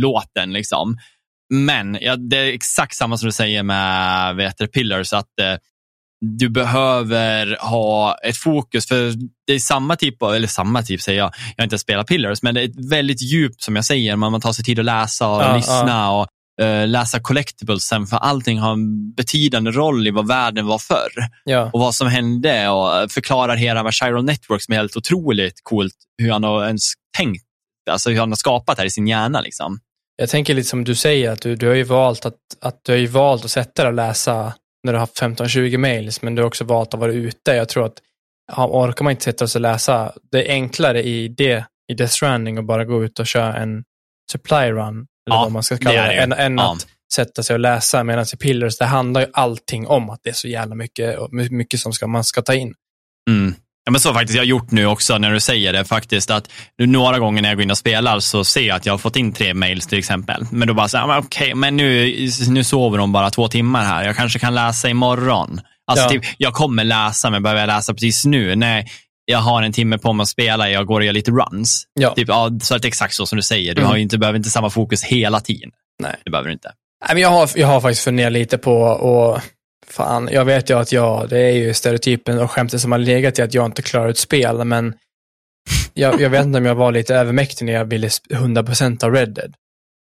[0.00, 0.52] låten.
[0.52, 0.98] Liksom.
[1.54, 5.54] Men ja, det är exakt samma som du säger med vet du, Pillars, att eh,
[6.20, 9.12] du behöver ha ett fokus, för
[9.46, 12.42] det är samma typ av, eller samma typ säger jag, jag har inte spelat Pillars,
[12.42, 14.84] men det är ett väldigt djup som jag säger, man, man tar sig tid att
[14.84, 16.26] läsa och Ja, lyssna och
[16.62, 21.12] eh, läsa collectiblesen, för allting har en betydande roll i vad världen var förr
[21.44, 21.70] Ja.
[21.72, 25.94] och vad som hände och förklarar hela med Chiral Network som är helt otroligt coolt,
[26.22, 26.82] hur han har ens
[27.16, 27.44] tänkt,
[27.90, 29.40] alltså hur han har skapat här i sin hjärna.
[29.40, 29.78] Liksom.
[30.16, 32.92] Jag tänker lite som du säger, att du, du har ju valt att, att du
[32.92, 34.52] har ju valt att sätta dig och läsa
[34.84, 37.52] när du har haft 15-20 mails, men du har också valt att vara ute.
[37.52, 37.98] Jag tror att
[38.56, 42.12] ja, orkar man inte sätta sig och läsa, det är enklare i det, i Death
[42.12, 43.84] Stranding att bara gå ut och köra en
[44.32, 46.72] supply run, eller Ja, vad man ska det kalla det, det än, än Ja.
[46.72, 48.04] att sätta sig och läsa.
[48.04, 51.18] Medan i Pillars, det handlar ju allting om att det är så jävla mycket,
[51.50, 52.74] mycket som ska, man ska ta in.
[53.30, 53.54] Mm.
[53.90, 56.50] Ja, men så faktiskt jag har gjort nu också när du säger det faktiskt att
[56.78, 58.98] nu några gånger när jag går in och spelar så ser jag att jag har
[58.98, 60.46] fått in tre mails till exempel.
[60.50, 62.14] Men då bara så här, okej, men nu,
[62.48, 64.04] nu sover de bara två timmar här.
[64.04, 65.60] Jag kanske kan läsa imorgon.
[65.90, 66.08] Alltså Ja.
[66.10, 68.56] typ, jag kommer läsa, men behöver jag läsa precis nu?
[68.56, 68.86] Nej,
[69.24, 71.84] jag har en timme på mig att spela, jag går och gör lite runs.
[72.00, 72.14] Ja.
[72.14, 73.74] Typ, ja, så att exakt så som du säger.
[73.74, 73.88] Du Mm.
[73.90, 75.70] har ju inte, behöver inte samma fokus hela tiden.
[76.02, 76.14] Nej.
[76.24, 76.72] Det behöver du inte.
[77.06, 79.40] Nej, men jag, har, jag har faktiskt funderat lite på, och
[79.92, 83.38] fan, jag vet ju att jag, det är ju stereotypen och skämtet som har legat
[83.38, 84.94] i att jag inte klarar ut spel, men
[85.94, 89.12] jag, jag vet inte om jag var lite övermäktig när jag ville sp- 100% av
[89.14, 89.54] Red Dead.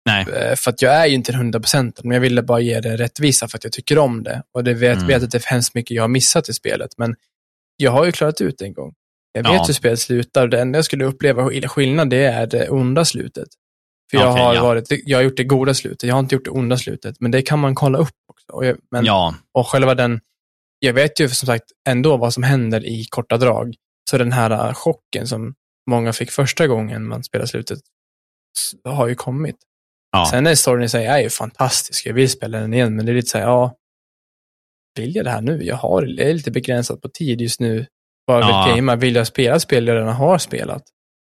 [0.05, 0.25] Nej.
[0.35, 3.47] Eh, För att jag är ju inte 100% men jag ville bara ge det rättvisa
[3.47, 4.43] för att jag tycker om det.
[4.53, 5.07] Och det vet, Mm.
[5.07, 7.15] vet att det är hemskt mycket jag har missat i spelet, men
[7.77, 8.93] jag har ju klarat ut det en gång.
[9.33, 9.63] Jag vet Ja.
[9.67, 10.47] hur spelet slutar.
[10.47, 13.47] Det enda jag skulle uppleva skill- skillnad, det är det onda slutet.
[14.11, 14.63] För jag, Okej, har ja.
[14.63, 17.31] varit, jag har gjort det goda slutet, jag har inte gjort det onda slutet, men
[17.31, 18.51] det kan man kolla upp också.
[18.51, 20.19] Och, jag, men, Ja, och själva den,
[20.79, 23.75] jag vet ju som sagt ändå vad som händer i korta drag.
[24.09, 25.55] Så den här äh, chocken som
[25.89, 27.79] många fick första gången man spelade slutet
[28.83, 29.55] har ju kommit.
[30.11, 30.27] Ja.
[30.31, 33.11] Sen är storyn i sig är ju fantastisk, jag vill spela den igen, men det
[33.11, 33.75] är lite så här, ja,
[34.95, 35.63] vill jag det här nu?
[35.63, 37.85] Jag har, jag är lite begränsad på tid just nu.
[38.25, 38.65] Ja.
[38.67, 40.83] vill gamea, vill jag spela spel jag redan har spelat?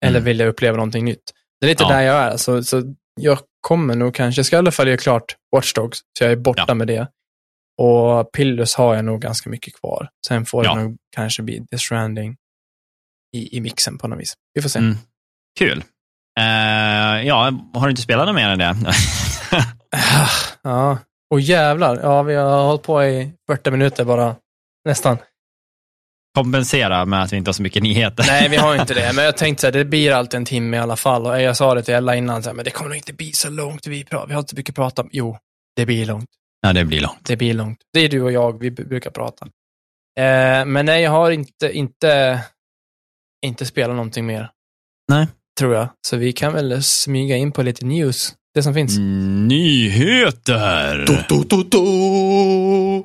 [0.05, 0.25] Eller Mm.
[0.25, 1.31] vill jag uppleva någonting nytt?
[1.61, 1.89] Det är lite Ja.
[1.89, 2.83] där jag är, så, så
[3.21, 6.31] jag kommer nog kanske, jag ska i alla fall göra klart Watch Dogs, så jag
[6.31, 6.73] är borta Ja.
[6.73, 7.07] med det.
[7.81, 10.09] Och Pillars har jag nog ganska mycket kvar.
[10.27, 10.75] Sen får Ja.
[10.75, 12.35] det nog kanske bli Death Stranding
[13.35, 14.33] i, i mixen på något vis.
[14.53, 14.79] Vi får se.
[14.79, 14.97] Mm.
[15.59, 15.83] kul.
[16.39, 18.75] Eh, ja, har du inte spelat något mer än det?
[20.63, 20.97] Ja,
[21.31, 21.99] och jävlar.
[22.03, 24.35] Ja, vi har hållit på i 40 minuter bara.
[24.85, 25.17] Nästan.
[26.35, 28.23] Kompensera med att vi inte har så mycket nyheter.
[28.27, 29.11] Nej, vi har inte det.
[29.15, 31.25] Men jag tänkte så här, det blir alltid en timme i alla fall.
[31.25, 33.31] Och jag sa det till Ella innan, så här, men det kommer nog inte bli
[33.31, 33.87] så långt.
[33.87, 35.09] Vi, pratar, vi har inte så mycket att prata om.
[35.11, 35.37] Jo,
[35.75, 36.29] det blir långt.
[36.61, 37.19] Ja, det blir långt.
[37.23, 37.77] Det blir långt.
[37.93, 39.45] Det är du och jag, vi brukar prata.
[40.19, 42.39] Eh, men nej, jag har inte, inte,
[43.45, 44.49] inte spelat någonting mer.
[45.11, 45.27] Nej.
[45.59, 45.89] tror jag.
[46.07, 48.97] Så vi kan väl smyga in på lite news, det som finns.
[49.47, 51.05] Nyheter!
[51.29, 53.03] Do, do, do.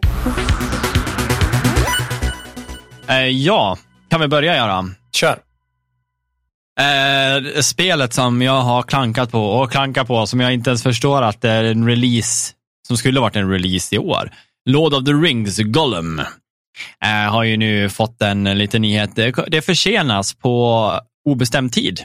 [3.08, 3.78] Eh, ja,
[4.08, 4.84] kan vi börja göra?
[5.12, 5.38] Kör.
[6.80, 11.22] Eh, spelet som jag har klankat på och klankar på, som jag inte ens förstår
[11.22, 12.52] att det är en release,
[12.86, 14.30] som skulle varit en release i år.
[14.70, 16.18] Lord of the Rings, Gollum,
[17.04, 19.16] eh, har ju nu fått en liten nyhet.
[19.46, 20.92] Det, försenas på
[21.24, 22.00] obestämd tid.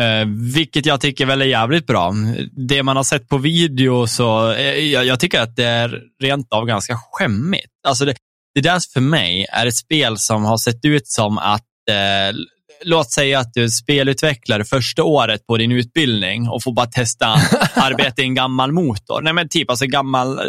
[0.00, 2.12] Eh, vilket jag tycker väl är jävligt bra.
[2.52, 6.52] Det man har sett på video så, eh, jag, jag tycker att det är rent
[6.52, 7.72] av ganska skämmigt.
[7.88, 8.14] Alltså det,
[8.56, 12.36] det där för mig är ett spel som har sett ut som att eh,
[12.84, 17.26] låt säga att du är spelutvecklare första året på din utbildning och får bara testa
[17.74, 19.22] arbete i en gammal motor.
[19.22, 20.40] Nej men typ alltså gammal,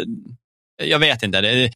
[0.82, 1.70] jag vet inte.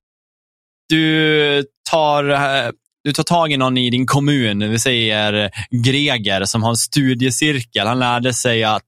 [0.89, 2.71] Du tar eh,
[3.05, 5.51] du tar tag i någon i din kommun, vi säger
[5.85, 7.87] Greger som har en studiecirkel.
[7.87, 8.83] Han lärde sig att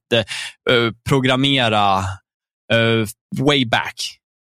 [0.71, 1.99] uh, programmera
[2.73, 3.07] uh,
[3.39, 4.19] way back.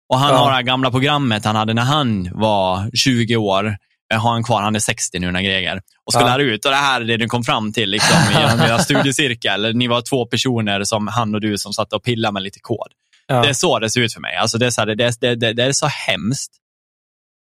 [0.10, 0.38] Och han Ja.
[0.38, 3.78] har det här gamla programmet han hade när han var 20 år.
[4.08, 5.82] Jag har han kvar, han är 60 nu när Greger.
[6.06, 6.40] Och ska Ja.
[6.40, 6.66] ut.
[6.66, 9.76] Och det här är det du kom fram till liksom, genom era studiecirkel.
[9.76, 12.88] Ni var två personer, som han och du, som satt och pillade med lite kod.
[13.28, 13.42] Ja.
[13.42, 14.36] Det är så det ser ut för mig.
[14.36, 16.52] Alltså det, är så här, det, det, det, det är så hemskt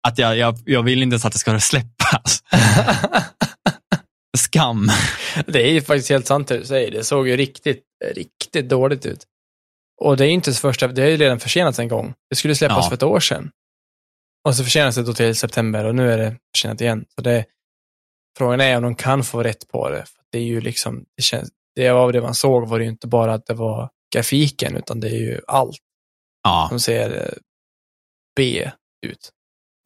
[0.09, 2.43] att jag, jag, jag vill inte ens att det ska släppas.
[4.39, 4.91] Skam.
[5.47, 6.91] Det är ju faktiskt helt sant det du säger.
[6.91, 7.83] Det såg ju riktigt,
[8.15, 9.25] riktigt dåligt ut.
[10.03, 12.15] Och det är inte första, det är ju redan försenats en gång.
[12.31, 12.89] Det skulle släppas Ja.
[12.89, 13.51] för ett år sedan.
[14.49, 17.05] Och så försenas det då till september och nu är det försenat igen.
[17.15, 17.45] Så det,
[18.39, 19.97] frågan är om de kan få rätt på det.
[20.07, 22.91] För det är ju liksom, det känns, det av det man såg var det ju
[22.91, 25.77] inte bara att det var grafiken, utan det är ju allt
[26.45, 27.33] Ja, som ser eh,
[28.37, 28.71] B
[29.07, 29.31] ut.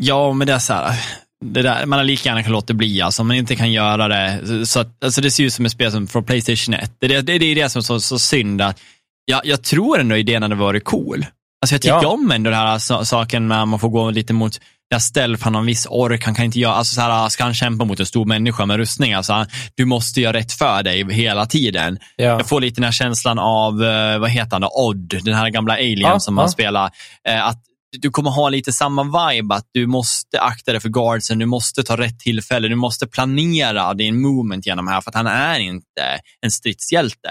[0.02, 1.04] ja men det är så här.
[1.44, 4.08] Det där, man har lika gärna kan låta bli, alltså, om man inte kan göra
[4.08, 4.66] det.
[4.66, 6.92] Så att, alltså, det ser ut som ett spel som från Playstation 1.
[6.98, 8.62] Det, är det, det är det som är så, så synd.
[8.62, 8.80] Att,
[9.26, 11.26] jag, jag tror ändå idén hade varit cool.
[11.62, 12.08] Alltså, jag tycker Ja.
[12.08, 14.60] om ändå den här sa- saken med att man får gå lite mot
[14.90, 17.44] där ställ, han har en viss ork, han kan inte göra, alltså så här, ska
[17.44, 20.82] han kämpa mot en stor människa med rustning, alltså, han- du måste göra rätt för
[20.82, 21.98] dig hela tiden.
[22.16, 25.34] Ja, Jag får lite den här känslan av, eh, vad heter han då, Odd, den
[25.34, 26.90] här gamla alien Ja, som man spelar.
[27.28, 27.62] Eh, att
[27.98, 31.82] du kommer ha lite samma vibe, att du måste akta dig för guardsen, du måste
[31.82, 36.20] ta rätt tillfälle, du måste planera din movement genom här, för att han är inte
[36.40, 37.28] en stridshjälte.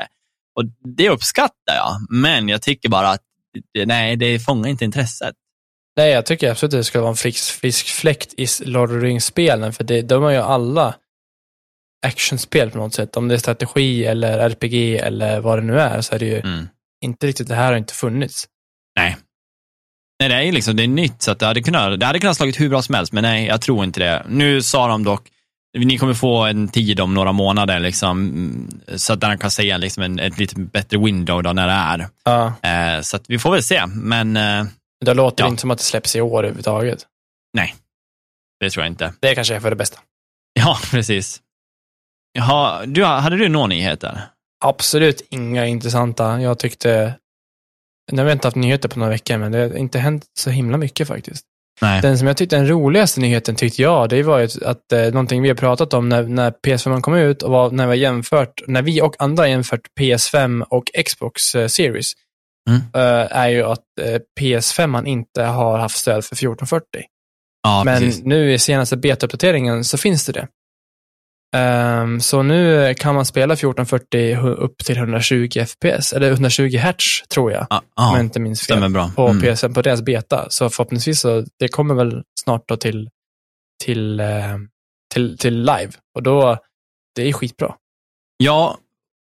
[0.55, 0.65] Och
[0.97, 3.21] det uppskattar jag, men jag tycker bara att
[3.85, 5.35] nej, det fångar inte intresset.
[5.97, 9.01] Nej, jag tycker absolut att det ska vara en frisk, frisk fläkt i Lord of
[9.01, 10.95] the Rings-spelen, för det, de har ju alla
[12.05, 13.17] actionspel på något sätt.
[13.17, 16.39] Om det är strategi eller RPG eller vad det nu är, så är det ju
[16.39, 16.67] Mm.
[17.01, 18.47] inte riktigt, det här har inte funnits.
[18.99, 19.17] Nej,
[20.19, 22.37] det är ju liksom, det är nytt, så att det hade kunnat, det hade kunnat
[22.37, 24.25] slagit hur bra som helst, men nej, jag tror inte det.
[24.29, 25.27] Nu sa de dock,
[25.79, 30.03] ni kommer få en tid om några månader, liksom, så att den kan säga liksom
[30.03, 32.07] en, ett lite bättre window då när det är.
[32.23, 34.65] Ja, Eh, så vi får väl se, men eh,
[35.05, 35.47] det låter Ja.
[35.49, 37.05] inte som att det släpps i år överhuvudtaget.
[38.59, 39.13] det tror jag inte.
[39.19, 39.99] Det kanske är för det bästa.
[40.53, 41.41] Ja, precis.
[42.33, 44.21] Jaha, du, hade du några nyheter?
[44.65, 46.41] Absolut inga intressanta.
[46.41, 47.13] Jag tyckte,
[48.11, 50.49] nu har vi inte haft nyheter på några veckor, men det har inte hänt så
[50.49, 51.45] himla mycket faktiskt.
[51.81, 52.01] Nej.
[52.01, 55.41] Den som jag tyckte den roligaste nyheten tyckte jag, det var ju att eh, någonting
[55.41, 58.61] vi har pratat om när, när PS5 kom ut och var, när vi har jämfört,
[58.67, 62.11] när vi och andra jämfört PS5 och Xbox eh, Series,
[62.69, 62.81] Mm.
[62.95, 66.85] eh, är ju att eh, PS5 inte har haft stöd för 1440.
[67.63, 68.23] Ja, Men precis.
[68.23, 70.47] nu i senaste beta-uppdateringen så finns det det.
[71.55, 77.27] Ehm, så nu kan man spela 1440 hu- upp till 120 FPS, eller 120 Hz
[77.29, 79.11] tror jag, Ja, om ja, jag inte minns fel bra.
[79.15, 79.55] på Mm.
[79.55, 80.49] PSN, på deras beta.
[80.49, 83.09] Så förhoppningsvis så, det kommer väl snart då till,
[83.83, 84.57] till, eh,
[85.13, 85.91] till, till live.
[86.15, 86.57] Och då,
[87.15, 87.75] det är skitbra.
[88.37, 88.77] Ja,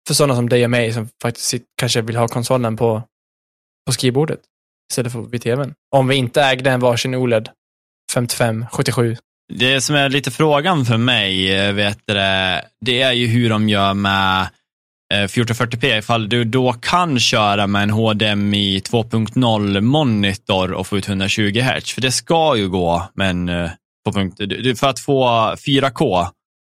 [0.07, 3.03] För sådana som dig och mig som faktiskt kanske vill ha konsolen på,
[3.86, 4.39] på skrivbordet
[4.91, 5.74] istället för vid tvn.
[5.95, 7.49] Om vi inte ägde en varsin OLED
[8.13, 9.17] 55, 77.
[9.55, 13.49] Det som är lite frågan för mig, eh, vet du, det, det är ju hur
[13.49, 14.41] de gör med
[15.13, 21.07] eh, 1440p, ifall du då kan köra med en HDMI 2.0 monitor och få ut
[21.07, 21.93] 120 Hz.
[21.93, 23.69] För det ska ju gå, men eh,
[24.11, 24.21] 2.
[24.37, 25.25] du- du- för att få
[25.55, 26.27] 4K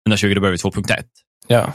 [0.09, 1.03] 120 då behöver du 2.1.
[1.47, 1.73] Ja.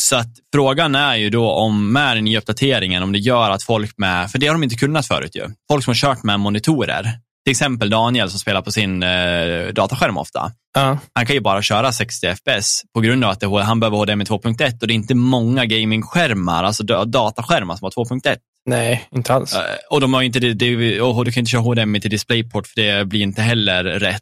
[0.00, 3.62] Så att frågan är ju då om med den nya uppdateringen, om det gör att
[3.62, 6.40] folk med, för det har de inte kunnat förut ju, folk som har kört med
[6.40, 10.98] monitorer, till exempel Daniel som spelar på sin eh, dataskärm ofta, Ja.
[11.14, 14.24] han kan ju bara köra 60 FPS på grund av att det, han behöver HDMI
[14.24, 18.36] 2.1 och det är inte många gamingskärmar, alltså da- dataskärmar som har 2.1.
[18.66, 19.54] Nej, inte alls.
[19.54, 22.66] Eh, Och de har inte det, det, och du kan inte köra HDMI till DisplayPort
[22.66, 24.20] för det blir inte heller rätt.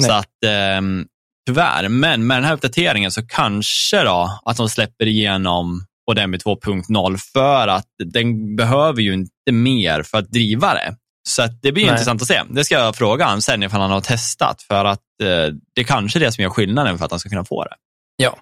[0.00, 0.08] Nej.
[0.10, 1.06] Så att ehm,
[1.46, 1.88] tyvärr.
[1.88, 7.68] Men med den här uppdateringen så kanske då att de släpper igenom Odemi 2.0 för
[7.68, 10.96] att den behöver ju inte mer för att driva det.
[11.28, 11.92] Så det blir Nej.
[11.92, 12.42] intressant att se.
[12.50, 16.18] Det ska jag fråga honom sen ifall han har testat för att eh, det kanske
[16.18, 17.74] är det som gör skillnaden för att han ska kunna få det.
[18.16, 18.36] Ja.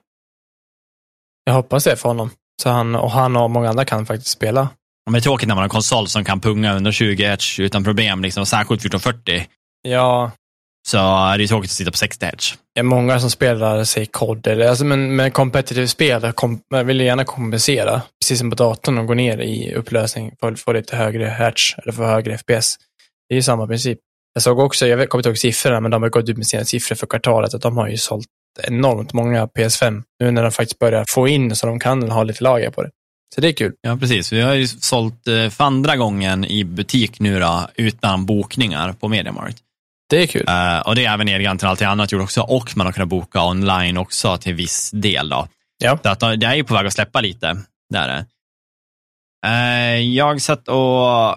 [1.44, 2.30] Jag hoppas det för honom.
[2.62, 4.68] Så han och han och många andra kan faktiskt spela.
[5.06, 7.60] Men det är tråkigt när man har en konsol som kan punga under 20 Hz
[7.60, 9.46] utan problem, liksom, särskilt 1440.
[9.82, 10.30] Ja,
[10.88, 12.54] Så är det ju tråkigt att sitta på 60 Hz.
[12.74, 16.86] det är många som spelar, säg COD, eller, alltså, men med competitive spel kom, man
[16.86, 20.72] vill gärna kompensera, precis som på datorn, och gå ner i upplösning för att få
[20.72, 22.76] lite högre hertz, eller få högre FPS.
[23.28, 23.98] Det är ju samma princip.
[24.34, 26.64] Jag såg också, jag kommer inte ihåg siffrorna, men de har gått ut med sina
[26.64, 28.26] siffror för kvartalet, att de har ju sålt
[28.60, 32.44] enormt många PS5, nu när de faktiskt börjar få in så de kan ha lite
[32.44, 32.90] lager på det.
[33.34, 33.72] Så det är kul.
[33.80, 34.32] Ja, precis.
[34.32, 39.08] Vi har ju sålt eh, för andra gången i butik nu då, utan bokningar på
[39.08, 39.58] Mediamarkt.
[40.12, 40.44] Det är kul.
[40.48, 43.08] Eh, och det är även Elgiganten till allting annat gjort också och man har kunnat
[43.08, 45.28] boka online också till viss del.
[45.28, 45.48] Då.
[45.78, 45.98] Ja.
[46.02, 47.56] Så att de- det är ju på väg att släppa lite.
[47.90, 48.26] Det är det.
[49.46, 51.36] Eh, jag satt och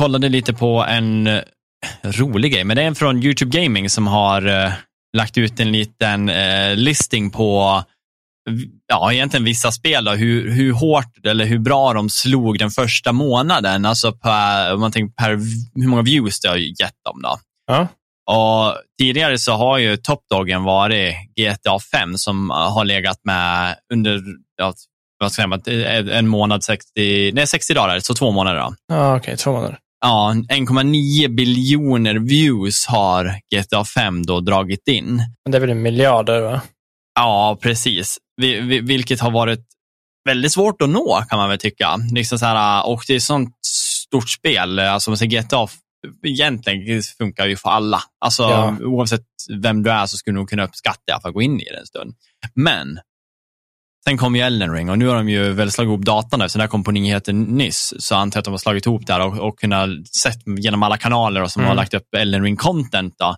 [0.00, 1.40] kollade lite på en eh,
[2.04, 4.72] rolig grej, men det är en från YouTube Gaming som har eh,
[5.16, 7.82] lagt ut en liten eh, listing på
[8.86, 13.12] ja, egentligen vissa spel, då, hur, hur hårt eller hur bra de slog den första
[13.12, 15.30] månaden, alltså per, om man tänker per
[15.80, 17.22] hur många views det har gett dem.
[17.22, 17.38] Då.
[17.68, 17.88] Ja.
[18.30, 24.22] Och tidigare så har ju Topdoggen varit GTA 5 som har legat med under
[24.56, 24.72] ja,
[25.18, 28.60] vad ska jag säga, en månad, 60, nej, 60 dagar, så två månader.
[28.60, 28.74] Då.
[28.88, 29.78] Ja, okej, två månader.
[30.00, 35.16] Ja, 1,9 biljoner views har GTA 5 då dragit in.
[35.16, 36.60] Men det är väl en miljard, där, va?
[37.14, 38.18] Ja, precis.
[38.36, 39.64] Vi, vi, vilket har varit
[40.28, 41.96] väldigt svårt att nå kan man väl tycka.
[42.12, 44.78] Liksom så här, och det är ett sånt stort spel.
[44.78, 45.68] Alltså, GTA
[46.26, 48.00] egentligen funkar ju för alla.
[48.18, 48.76] Alltså, Ja.
[48.80, 49.24] Oavsett
[49.62, 51.78] vem du är så skulle du nog kunna uppskatta för att gå in i det
[51.78, 52.14] en stund.
[52.54, 52.98] Men
[54.04, 56.48] sen kom ju Elden Ring och nu har de ju väl slagit ihop datan där,
[56.48, 57.94] så det här kom på nyheten nyss.
[57.98, 60.82] Så jag antar att de har slagit ihop det här och, och kunnat sett genom
[60.82, 61.68] alla kanaler och som Mm.
[61.68, 63.36] har lagt upp Elden Ring content då,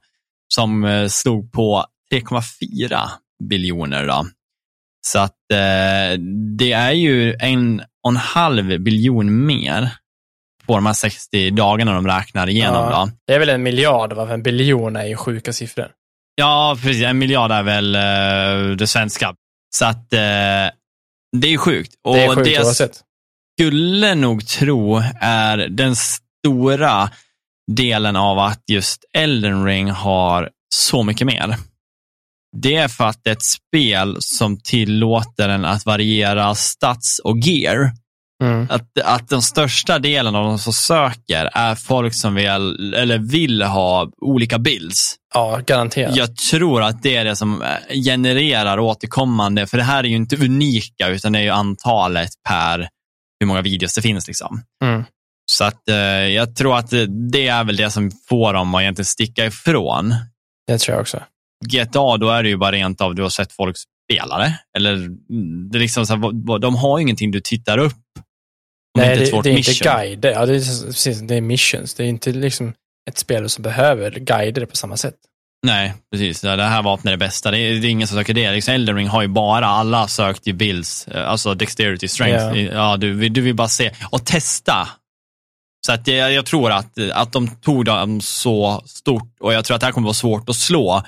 [0.55, 2.99] som eh, slog på 3,4
[3.49, 4.07] biljoner.
[4.07, 4.27] Då.
[5.07, 6.19] Så att eh,
[6.59, 9.91] det är ju en och en halv biljon mer
[10.71, 12.91] på de här 60 dagarna de räknar igenom.
[12.91, 13.05] Ja.
[13.05, 13.13] Då.
[13.27, 14.27] Det är väl en miljard, va?
[14.27, 15.91] För en biljon är ju sjuka siffror.
[16.35, 17.05] Ja, precis.
[17.05, 19.35] En miljard är väl eh, det svenska.
[19.77, 20.19] Så att eh,
[21.37, 21.95] det är sjukt.
[22.05, 23.01] Och Det är sjukt jag oavsett.
[23.59, 27.11] skulle nog tro är den stora
[27.73, 31.57] delen av att just Elden Ring har så mycket mer.
[32.57, 37.39] Det är för att det är ett spel som tillåter en att variera stats och
[37.39, 37.93] gear.
[38.41, 38.67] Mm.
[38.71, 43.63] Att, att den största delen av de som söker är folk som vill, eller vill
[43.63, 45.17] ha olika builds.
[45.35, 46.17] Ja, garanterat.
[46.17, 50.17] Jag tror att det är det som eh, genererar återkommande, för det här är ju
[50.17, 52.89] inte unika, utan det är ju antalet per
[53.41, 54.27] hur många videos det finns.
[54.27, 54.63] Liksom.
[54.85, 55.05] Mm.
[55.53, 56.91] Så att eh, jag tror att
[57.33, 60.15] det, är väl det som får dem att egentligen sticka ifrån.
[60.67, 61.23] Det tror jag också.
[61.67, 63.77] GTA, då är det ju bara rent av du har sett folk
[64.11, 64.61] spela det.
[64.77, 67.95] Eller, mm, det är liksom så här, de har ju ingenting du tittar upp.
[69.01, 69.73] Om Nej, inte ett det, svårt det är mission.
[69.73, 70.31] inte guider.
[70.31, 71.95] Ja, det är, precis, det är missions.
[71.95, 72.75] Det är inte liksom
[73.11, 75.15] ett spel som behöver guider på samma sätt.
[75.67, 76.41] Nej, precis.
[76.41, 77.51] Det här vapnet är det bästa.
[77.51, 78.53] Det är, det är ingen som söker det.
[78.53, 82.59] Liksom Elden Ring har ju bara, alla sökt i builds, eh, alltså dexterity, strength.
[82.59, 82.73] Ja.
[82.73, 82.97] Ja.
[82.97, 84.89] du, du vill bara se och testa.
[85.87, 89.75] Så att jag, jag tror att, att de tog dem så stort och jag tror
[89.75, 91.03] att det här kommer vara svårt att slå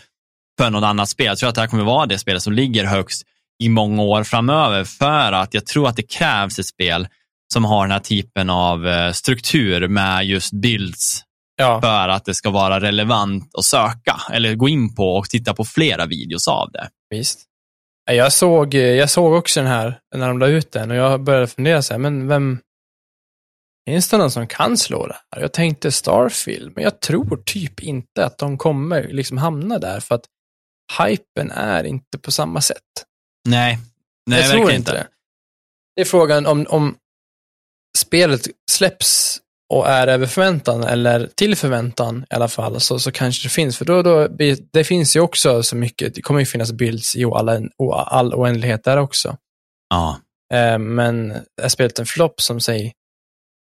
[0.58, 1.26] för något annat spel.
[1.26, 3.22] Jag tror att det här kommer vara det spelet som ligger högst
[3.62, 7.08] i många år framöver för att jag tror att det krävs ett spel
[7.52, 11.24] som har den här typen av eh, struktur med just builds
[11.56, 15.54] Ja, för att det ska vara relevant att söka eller gå in på och titta
[15.54, 16.88] på flera videos av det.
[17.10, 17.40] visst.
[18.04, 21.22] Ja, Jag såg, jag såg också den här när de la ut den och jag
[21.22, 22.58] började fundera så här, men vem...
[23.88, 25.42] Finns det någon som kan slå det här?
[25.42, 30.14] Jag tänkte Starfield, men jag tror typ inte att de kommer liksom hamna där för
[30.14, 30.24] att
[30.98, 32.78] hypen är inte på samma sätt.
[33.48, 33.78] Nej,
[34.26, 35.06] nej jag tror inte det.
[35.96, 36.96] Det är frågan om, om
[37.98, 39.38] spelet släpps
[39.72, 43.78] och är över förväntan, eller till förväntan i alla fall, så, så kanske det finns.
[43.78, 44.28] För då, då,
[44.72, 48.84] det finns ju också så mycket, det kommer ju finnas builds i all, all oändlighet
[48.84, 49.36] där också.
[49.88, 50.18] Ja,
[50.52, 51.30] Eh, men
[51.62, 52.92] är spelet en flopp som säg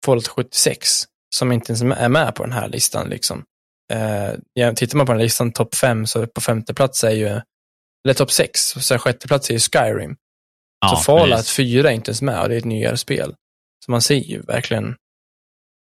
[0.05, 0.89] Fallout 76,
[1.35, 3.45] som inte ens är med på den här listan liksom.
[3.93, 7.27] Eh, tittar man på den här listan, topp 5, så på femte plats är ju,
[8.05, 10.17] eller topp 6, så sjätte plats är ju Skyrim.
[10.81, 11.57] ja så Fallout precis.
[11.57, 13.35] 4 är inte ens med och det är ett nyare spel.
[13.87, 14.97] Så man ser ju verkligen,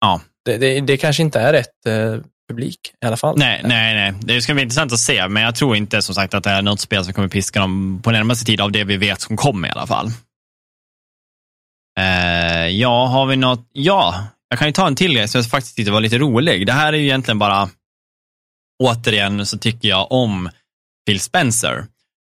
[0.01, 3.39] Ja, Det, det, det kanske inte är rätt eh, publik i alla fall.
[3.39, 4.21] Nej, nej, nej.
[4.21, 6.63] Det ska bli intressant att se, men jag tror inte som sagt att det är
[6.63, 9.69] något spel som kommer piska dem på närmaste tid av det vi vet som kommer
[9.69, 10.07] i alla fall.
[11.99, 13.69] Eh, ja, har vi något?
[13.73, 16.67] Ja, jag kan ju ta en till grej som jag faktiskt tyckte var lite rolig.
[16.67, 17.69] Det här är ju egentligen bara,
[18.83, 20.51] återigen så tycker jag om
[21.07, 21.87] Phil Spencer.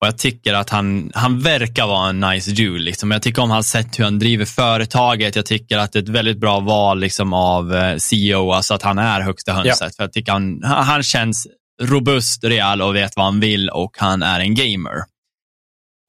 [0.01, 2.79] Och jag tycker att han, han verkar vara en nice dude.
[2.79, 3.11] Liksom.
[3.11, 5.37] Jag tycker om hans sätt hur han driver företaget.
[5.37, 8.83] Jag tycker att det är ett väldigt bra val liksom, av eh, CEO, alltså att
[8.83, 9.81] han är högsta hönset.
[9.81, 9.91] Ja.
[9.97, 11.47] För jag tycker han, han känns
[11.83, 14.97] robust, rejäl och vet vad han vill och han är en gamer.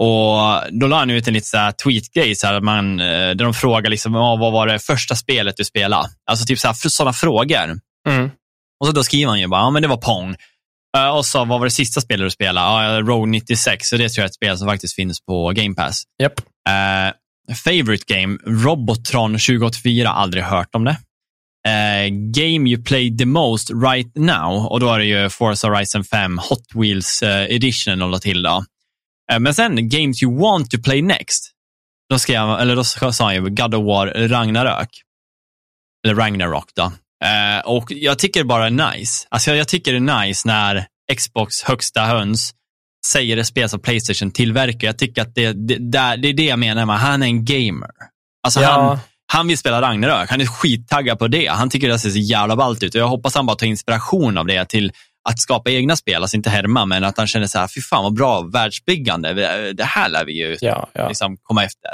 [0.02, 3.90] Och Då la han ut en liten tweet-grej så här, man, eh, där de frågar
[3.90, 6.10] liksom, vad var det första spelet du spelade?
[6.26, 7.80] Alltså typ sådana frågor.
[8.10, 8.30] Mm.
[8.80, 10.36] Och så då skriver han ju bara, ja men det var Pong.
[10.98, 13.00] Uh, och så, vad var det sista spelet du spelade?
[13.00, 15.76] Uh, Road 96, och det tror jag är ett spel som faktiskt finns på Game
[15.76, 16.04] Pass.
[16.22, 16.40] Yep.
[16.40, 20.98] Uh, favorite game, Robotron 2084, aldrig hört om det.
[21.68, 26.04] Uh, game you play the most right now, och då är det ju Forza Horizon
[26.04, 28.66] 5 Hot Wheels uh, Edition och till då.
[29.40, 31.52] Men sen, games you want to play next.
[32.10, 34.90] Då, skrev, eller då sa han ju God of War Ragnarök.
[36.06, 36.92] Eller Ragnarok då.
[37.26, 39.28] Uh, och jag tycker det bara är nice.
[39.30, 42.54] Alltså jag, jag, tycker det är nice när Xbox högsta höns
[43.06, 44.88] säger det spel som Playstation tillverkar.
[44.88, 47.46] Jag tycker att det, det, det, det är det jag menar med han är en
[47.46, 47.90] gamer.
[48.44, 48.70] Alltså ja.
[48.70, 49.00] han,
[49.34, 50.30] han vill spela Ragnarök.
[50.30, 51.48] Han är skittaggad på det.
[51.48, 54.38] Han tycker det ser så jävla ballt ut och jag hoppas han bara tar inspiration
[54.38, 54.92] av det till
[55.30, 58.04] att skapa egna spel, alltså inte härma, men att han känner så här, fy fan
[58.04, 59.34] vad bra världsbyggande,
[59.74, 61.08] det här lär vi ju ja, ja.
[61.08, 61.92] Liksom komma efter.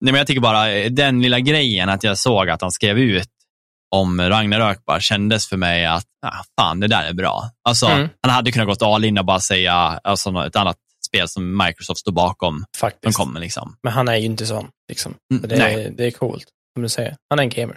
[0.00, 3.28] Nej, men jag tycker bara den lilla grejen att jag såg att han skrev ut
[3.90, 7.50] om Ragnarök bara kändes för mig att, ah, fan det där är bra.
[7.68, 8.08] Alltså, mm.
[8.22, 10.76] Han hade kunnat gått all in och bara säga alltså, ett annat
[11.06, 12.64] spel som Microsoft står bakom.
[12.76, 13.02] Faktiskt.
[13.02, 13.76] De kommer liksom.
[13.82, 14.68] Men han är ju inte sån.
[14.88, 15.14] Liksom.
[15.34, 17.16] Mm, det, är, det är coolt, som du säger.
[17.30, 17.76] Han är en gamer.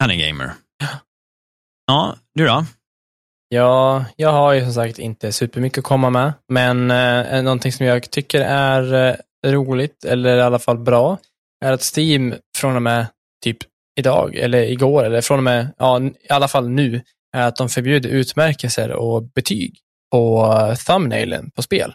[0.00, 0.52] Han är en gamer.
[0.78, 0.88] Ja.
[1.86, 2.64] Ja, du då?
[3.48, 7.86] Ja, jag har ju som sagt inte supermycket att komma med, men eh, någonting som
[7.86, 11.18] jag tycker är eh, roligt, eller i alla fall bra,
[11.64, 13.06] är att Steam från och med
[13.44, 13.58] typ
[13.98, 17.02] idag, eller igår, eller från och med, ja, i alla fall nu,
[17.36, 19.78] är att de förbjuder utmärkelser och betyg
[20.12, 21.94] på uh, thumbnailen på spel.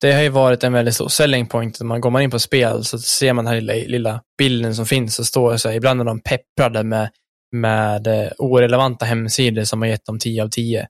[0.00, 1.80] Det har ju varit en väldigt stor selling point.
[1.80, 4.86] Man går man in på spel så ser man den här lilla, lilla bilden som
[4.86, 7.10] finns och står så här, ibland är de pepprade med,
[7.52, 10.86] med uh, orelevanta hemsidor som har gett dem 10 av 10.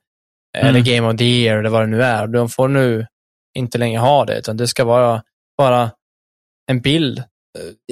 [0.58, 0.68] Mm.
[0.68, 2.26] Eller Game of the Year eller vad det nu är.
[2.26, 3.06] De får nu
[3.56, 5.22] inte längre ha det, utan det ska vara
[5.58, 5.90] bara
[6.70, 7.22] en bild.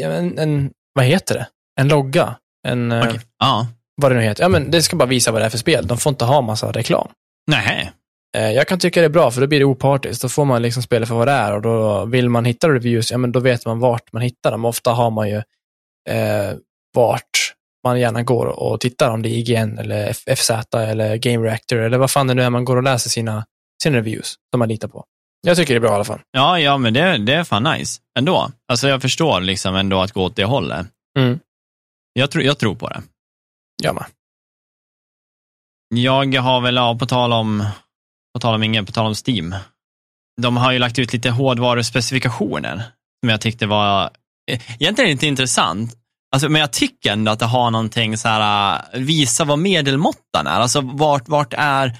[0.00, 1.46] En, en, vad heter det?
[1.80, 2.36] En logga.
[2.68, 3.18] En, eh, okay.
[3.38, 3.66] ja.
[4.02, 4.42] Vad det nu heter.
[4.42, 5.86] Ja, men det ska bara visa vad det är för spel.
[5.86, 7.08] De får inte ha massa reklam.
[7.50, 7.92] Nej.
[8.36, 10.22] Eh, jag kan tycka det är bra, för då blir det opartiskt.
[10.22, 13.10] Då får man liksom spela för vad det är och då vill man hitta reviews,
[13.10, 14.64] ja men då vet man vart man hittar dem.
[14.64, 15.36] Ofta har man ju
[16.08, 16.54] eh,
[16.94, 17.54] vart
[17.84, 21.98] man gärna går och tittar om det är IGN eller FZ eller Game Reactor eller
[21.98, 23.44] vad fan det nu är man går och läser sina,
[23.82, 25.04] sina reviews som man litar på.
[25.46, 26.20] Jag tycker det är bra i alla fall.
[26.30, 28.50] Ja, ja men det, det är fan nice ändå.
[28.68, 30.86] Alltså jag förstår liksom ändå att gå åt det hållet.
[31.18, 31.38] Mm.
[32.18, 33.02] Jag, tror, jag tror på det.
[33.82, 34.04] Jag med.
[35.94, 37.66] Jag har väl, ja, på tal om,
[38.34, 39.54] på tal om ingen, på tal om Steam.
[40.42, 42.82] De har ju lagt ut lite hårdvaruspecifikationer
[43.20, 44.10] som jag tyckte var,
[44.50, 45.94] eh, egentligen inte intressant,
[46.32, 50.46] alltså, men jag tycker ändå att det har någonting så här, äh, visa vad medelmåttan
[50.46, 50.60] är.
[50.60, 51.98] Alltså vart, vart är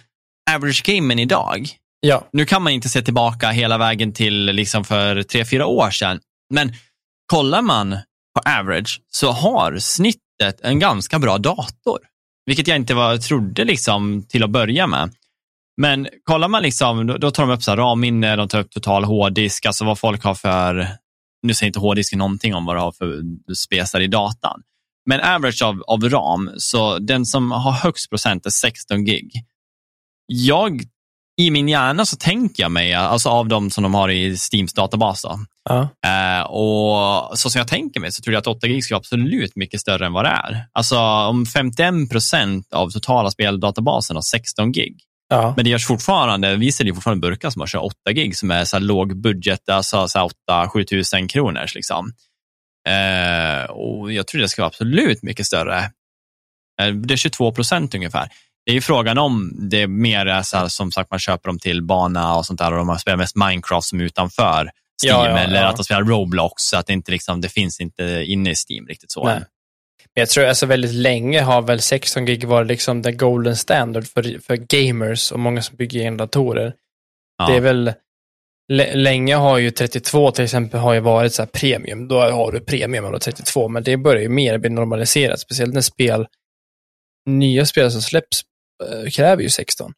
[0.51, 1.69] average gamen idag?
[2.01, 2.29] Ja.
[2.33, 6.21] Nu kan man inte se tillbaka hela vägen till liksom för tre, fyra år sedan,
[6.55, 6.73] men
[7.27, 7.99] kollar man
[8.37, 11.99] på average så har snittet en ganska bra dator.
[12.47, 15.15] Vilket jag inte var, trodde liksom till att börja med.
[15.77, 19.05] Men kollar man liksom, då, då tar de upp så RAM-minne, de tar upp total
[19.05, 20.89] hårddisk, alltså vad folk har för,
[21.43, 23.23] nu säger inte hårddisken någonting om vad du har för
[23.55, 24.63] spesar i datan.
[25.07, 29.45] Men average av, av RAM, så den som har högst procent är 16 gig.
[30.27, 30.81] Jag
[31.41, 34.73] i min hjärna så tänker jag mig, alltså av de som de har i Steams
[34.73, 35.39] databas, då,
[35.69, 35.89] ja.
[36.07, 39.01] eh, och så som jag tänker mig så tror jag att 8 gig ska vara
[39.01, 40.67] absolut mycket större än vad det är.
[40.73, 44.97] Alltså om 51 procent av totala speldatabasen har 16 gig,
[45.29, 45.53] ja.
[45.57, 48.79] men det görs fortfarande, vi säljer fortfarande burkar som har 28 gig som är så
[48.79, 50.07] låg budget, alltså
[50.51, 51.67] 8-7 tusen kronor.
[51.75, 52.13] Liksom.
[52.89, 55.79] Eh, och jag tror det ska vara absolut mycket större.
[56.83, 58.29] Eh, det är 22 procent ungefär
[58.67, 61.59] det är ju frågan om det är mer så här, som sagt man köper dem
[61.59, 64.71] till bana och sånt där och de spelar mest Minecraft som utanför
[65.05, 65.69] Steam ja, ja, eller ja.
[65.69, 68.87] att de spelar Roblox så att det inte liksom, det finns inte inne i Steam
[68.87, 69.25] riktigt så.
[69.25, 69.41] Nej.
[70.15, 74.41] Jag tror alltså väldigt länge har väl 16 gig varit liksom den golden standard för,
[74.41, 76.75] för gamers och många som bygger egna datorer.
[77.49, 77.93] Det är väl
[78.95, 82.09] Länge har ju 32 till exempel har ju varit så premium.
[82.09, 85.81] Då har du premium och 32, men det börjar ju mer bli normaliserat, speciellt när
[85.81, 86.27] spel
[87.27, 88.43] nya spel som släpps
[88.85, 89.93] eh, kräver ju 16.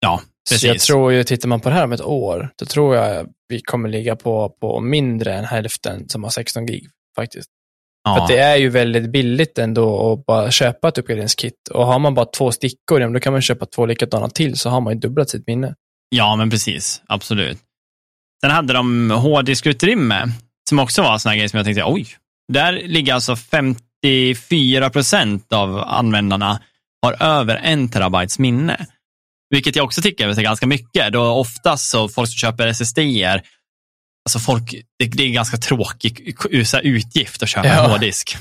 [0.00, 0.20] Ja,
[0.50, 0.60] precis.
[0.60, 3.26] Så jag tror ju, tittar man på det här om ett år, då tror jag
[3.48, 7.50] vi kommer ligga på, på mindre än hälften som har 16 gig faktiskt.
[8.04, 8.16] ja.
[8.16, 11.68] För det är ju väldigt billigt ändå att bara köpa ett uppgraderingskit.
[11.70, 14.80] Och har man bara två stickor, då kan man köpa två likadana till, så har
[14.80, 15.74] man ju dubblat sitt minne.
[16.08, 17.02] Ja, men precis.
[17.06, 17.58] Absolut.
[18.40, 20.28] Sen hade de hårddiskutrymme,
[20.68, 22.06] som också var en sån här grej som jag tänkte, oj,
[22.52, 26.60] där ligger alltså 54 procent av användarna
[27.02, 28.86] har över en terabytes minne.
[29.50, 31.12] Vilket jag också tycker är ganska mycket.
[31.12, 33.42] Då oftast så folk som köper SSD-er,
[34.28, 36.34] alltså folk, det, det är ganska tråkig
[36.82, 37.84] utgift att köpa Ja.
[37.84, 38.36] en hårddisk.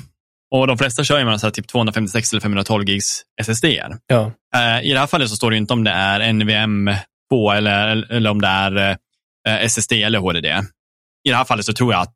[0.56, 3.98] Och de flesta kör ju med så här typ 256 eller 512 gigs SSD-er.
[4.08, 7.54] Ja, Eh, I det här fallet så står det ju inte om det är NVM2
[7.56, 8.98] eller, eller om det är
[9.48, 10.46] eh, SSD eller HDD.
[11.28, 12.16] I det här fallet så tror jag att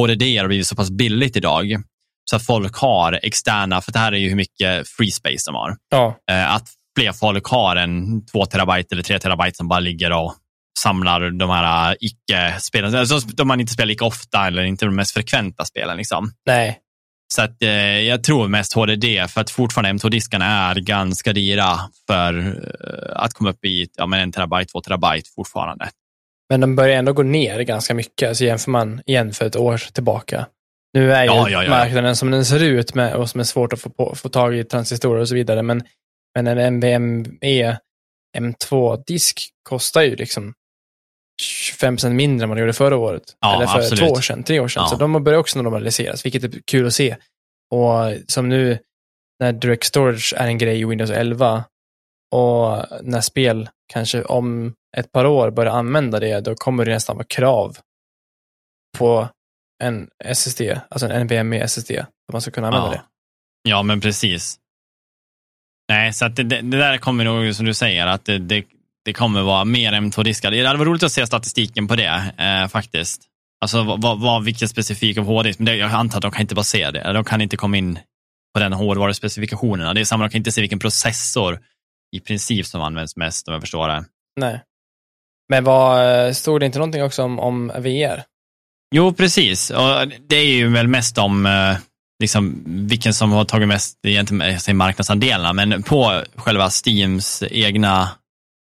[0.00, 1.76] HDD har blivit så pass billigt idag
[2.30, 5.54] så att folk har externa, för det här är ju hur mycket free space de
[5.54, 6.68] har, ja, eh, att
[6.98, 10.34] fler folk har en 2 terabyte eller 3 terabyte som bara ligger och
[10.78, 15.14] samlar de här icke-spelen, alltså de man inte spelar lika ofta eller inte de mest
[15.14, 15.96] frekventa spelen.
[15.96, 16.32] Liksom.
[16.46, 16.78] nej.
[17.34, 22.38] Så att, eh, jag tror mest HDD, för att fortfarande M2-diskarna är ganska dyra för
[22.38, 25.88] eh, att komma upp i ja, men en terabyte, två terabyte fortfarande.
[26.48, 29.76] Men de börjar ändå gå ner ganska mycket, alltså jämför man igen för ett år
[29.92, 30.46] tillbaka.
[30.92, 31.70] Nu är ju Ja, ja, ja.
[31.70, 34.56] marknaden som den ser ut med, och som är svårt att få, på, få tag
[34.56, 35.82] i transistorer och så vidare, men,
[36.38, 37.78] men en NVMe
[38.38, 40.54] M2-disk kostar ju liksom
[41.42, 43.22] 25% mindre än vad det gjorde förra året.
[43.40, 44.00] Ja, Eller för absolut.
[44.00, 44.82] två år sedan, tre år sedan.
[44.82, 44.88] Ja.
[44.88, 47.16] Så de börjar också normaliseras, vilket är kul att se.
[47.70, 48.78] Och som nu
[49.40, 51.64] när Direct Storage är en grej i Windows 11
[52.34, 57.16] och när spel kanske om ett par år börjar använda det, då kommer det nästan
[57.16, 57.76] vara krav
[58.98, 59.28] på
[59.82, 62.92] en SSD, alltså en NVMe SSD, att man ska kunna använda Ja.
[62.92, 63.02] det.
[63.70, 64.58] Ja, men precis.
[65.90, 68.64] Nej, så det, det, där kommer nog, som du säger, att det, det,
[69.04, 70.50] det kommer vara mer M2-diskar.
[70.50, 73.22] Det hade varit roligt att se statistiken på det, eh, faktiskt.
[73.60, 76.54] Alltså vad, vad, vilken specifik av hårddisk, men det, jag antar att de kan inte
[76.54, 77.12] bara se det.
[77.12, 77.98] De kan inte komma in
[78.54, 79.94] på den hårdvaruspecifikationen.
[79.94, 81.58] Det är samma, de kan inte se vilken processor
[82.16, 84.04] i princip som används mest, om jag förstår det.
[84.40, 84.60] Nej.
[85.48, 88.22] Men vad, eh, stod det inte någonting också om, om VR?
[88.94, 89.70] Jo, precis.
[89.70, 91.76] Och det är ju väl mest om eh,
[92.20, 98.08] liksom, vilken som har tagit mest egentligen, marknadsandelarna, men på själva Steams egna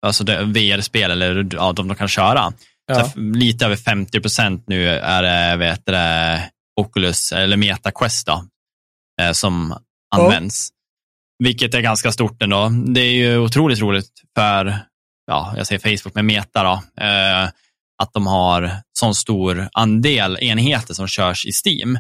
[0.05, 2.53] alltså VR-spel, eller ja, de de kan köra.
[2.88, 3.05] Ja.
[3.05, 6.49] Så lite över 50 procent nu är det, vet det,
[6.82, 8.45] Oculus, eller Meta Quest då,
[9.22, 9.78] eh, som
[10.16, 10.70] används.
[11.43, 12.70] Vilket är ganska stort ändå.
[12.70, 14.80] Det är ju otroligt roligt för,
[15.28, 17.43] ja, jag säger Facebook med Meta då, eh,
[18.03, 21.99] att de har sån stor andel enheter som körs i Steam.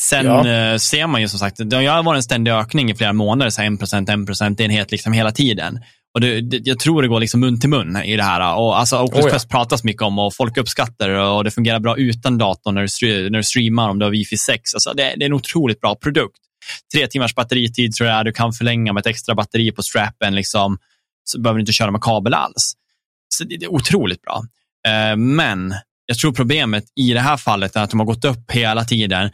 [0.00, 0.48] Sen Ja.
[0.48, 3.50] eh, ser man ju som sagt, det har varit en ständig ökning i flera månader,
[3.50, 5.80] så 1%, 1% enhet liksom hela tiden.
[6.14, 8.54] Och det, det, jag tror det går liksom mun till mun i det här.
[8.56, 9.30] Och alltså, Oculus Oh ja.
[9.30, 12.80] Quest pratas mycket om och folk uppskattar det och det fungerar bra utan datorn när
[12.80, 14.74] du, stre- när du streamar om du har Wi-Fi 6.
[14.74, 16.36] Alltså, det, det är en otroligt bra produkt.
[16.94, 20.34] Tre timmars batteritid tror jag du kan förlänga med ett extra batteri på strappen.
[20.34, 20.78] Liksom,
[21.24, 22.72] så behöver du inte köra med kabel alls.
[23.28, 24.42] Så det, det är otroligt bra.
[24.88, 25.74] Eh, men
[26.06, 29.30] jag tror problemet i det här fallet är att de har gått upp hela tiden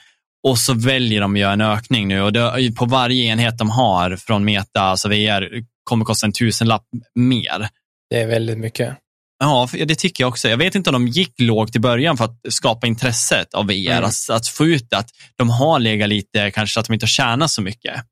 [0.48, 2.22] och så väljer de att göra en ökning nu.
[2.22, 5.48] Och det, på varje enhet de har från Meta, alltså VR,
[5.84, 6.84] kommer kosta en tusenlapp
[7.14, 7.68] mer.
[8.10, 8.96] Det är väldigt mycket.
[9.42, 10.48] Ja, det tycker jag också.
[10.48, 13.90] Jag vet inte om de gick lågt i början för att skapa intresset av VR,
[13.90, 14.04] Mm.
[14.04, 17.50] att, att få ut att de har legat lite, kanske att de inte har tjänat
[17.50, 18.04] så mycket.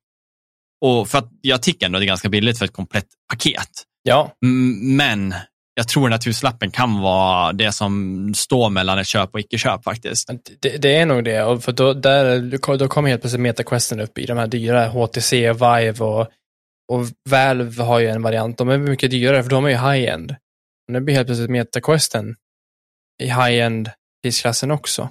[0.85, 3.69] Och för att jag tycker ändå att det är ganska billigt för ett komplett paket.
[4.03, 4.33] Ja,
[4.81, 5.33] Men
[5.79, 9.83] jag tror den här tusenlappen kan vara det som står mellan ett köp och icke-köp
[9.83, 10.29] faktiskt.
[10.59, 11.43] det, det är nog det.
[11.43, 15.53] Och för då, där, då kommer helt plötsligt MetaQuesten upp i de här dyra HTC,
[15.53, 16.27] Vive och,
[16.91, 18.57] och Valve har ju en variant.
[18.57, 20.35] De är mycket dyrare för de är ju high-end.
[20.87, 22.35] Nu blir helt plötsligt MetaQuesten
[23.23, 23.91] i high-end
[24.23, 25.09] prisklassen också.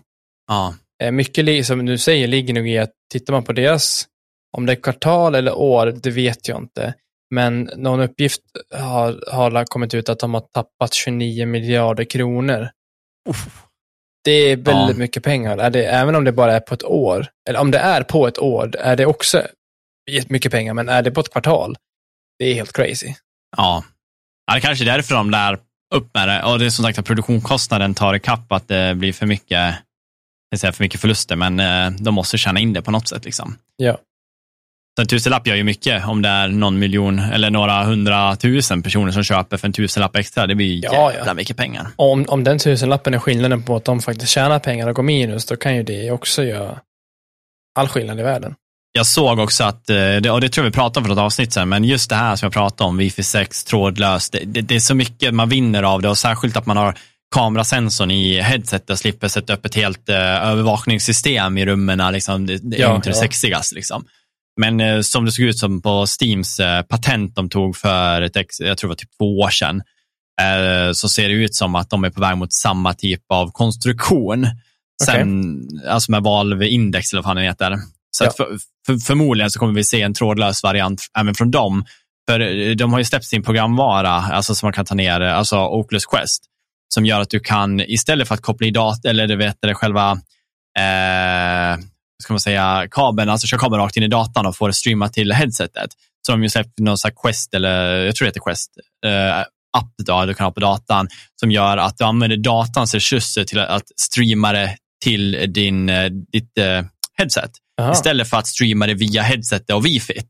[0.48, 4.06] Ja, Eh, Mycket som du säger ligger nog i att tittar man på deras,
[4.56, 6.94] om det är kvartal eller år, det vet jag inte.
[7.30, 8.40] Men någon uppgift
[8.74, 12.70] har, har kommit ut att de har tappat 29 miljarder kronor.
[14.24, 14.98] Det är väldigt Ja.
[15.00, 15.58] mycket pengar.
[15.58, 18.26] Är det, även om det bara är på ett år, eller om det är på
[18.28, 19.42] ett år, är det också
[20.10, 21.76] jättemycket pengar, men är det på ett kvartal,
[22.38, 23.14] det är helt crazy.
[23.56, 23.84] ja.
[24.46, 25.58] ja det kanske är därför de lär
[25.94, 26.42] upp med det.
[26.42, 29.74] Och det är som sagt att produktionskostnaden tar ikapp att det blir för mycket,
[30.50, 33.24] jag säger för mycket förluster, men eh, de måste tjäna in det på något sätt.
[33.24, 33.56] Liksom.
[33.76, 33.98] Ja.
[34.98, 39.12] Så en tusenlapp gör ju mycket om det är någon miljon eller några hundratusen personer
[39.12, 40.46] som köper för en tusenlapp extra.
[40.46, 41.12] Det blir Ja, ja.
[41.12, 41.86] jävla mycket pengar.
[41.96, 45.46] Om, om den tusenlappen är skillnaden på att de faktiskt tjänar pengar och går minus,
[45.46, 46.78] då kan ju det också göra
[47.78, 48.54] all skillnad i världen.
[48.92, 51.52] Jag såg också att, eh, och det tror jag vi pratade om för något avsnitt
[51.52, 54.74] sen, men just det här som jag pratade om, Wi-Fi 6, trådlöst, det, det, det,
[54.74, 56.94] är så mycket man vinner av det och särskilt att man har
[57.34, 62.12] kamerasensorn i headsetet och slipper sätta upp ett helt uh, övervakningssystem i rummen.
[62.12, 62.46] Liksom.
[62.46, 63.12] Det, det är ja, inte ja.
[63.12, 63.74] det sexigaste.
[63.74, 64.04] Liksom.
[64.58, 68.36] Men uh, som det såg ut som på Steams uh, patent de tog för, ett,
[68.58, 69.82] jag tror det var typ två år sedan,
[70.94, 74.46] så ser det ut som att de är på väg mot samma typ av konstruktion.
[75.04, 75.88] Sen, okay.
[75.88, 77.76] Alltså med valvindex eller vad den heter.
[78.10, 78.30] Så ja.
[78.36, 81.84] för, för, förmodligen så kommer vi se en trådlös variant även från dem.
[82.30, 86.06] För de har ju släppt sin programvara, alltså som man kan ta ner, alltså Oculus
[86.06, 86.44] Quest
[86.94, 89.74] som gör att du kan, istället för att koppla i datorn, eller du vet det
[89.74, 90.10] själva
[90.78, 91.78] eh,
[92.22, 95.08] ska man säga, kabeln, alltså köra kabeln rakt in i datorn och få det streama
[95.08, 95.90] till headsetet.
[96.26, 98.70] Så de har släppt någon sån Quest, eller jag tror det heter Quest,
[99.06, 99.40] eh,
[99.78, 101.08] app då, du kan ha på datan
[101.40, 106.58] som gör att du använder datans resurser till att streama det till din, eh, ditt
[106.58, 106.84] eh,
[107.18, 107.50] headset.
[107.80, 107.92] Aha.
[107.92, 110.20] Istället för att streama det via headsetet och wifi.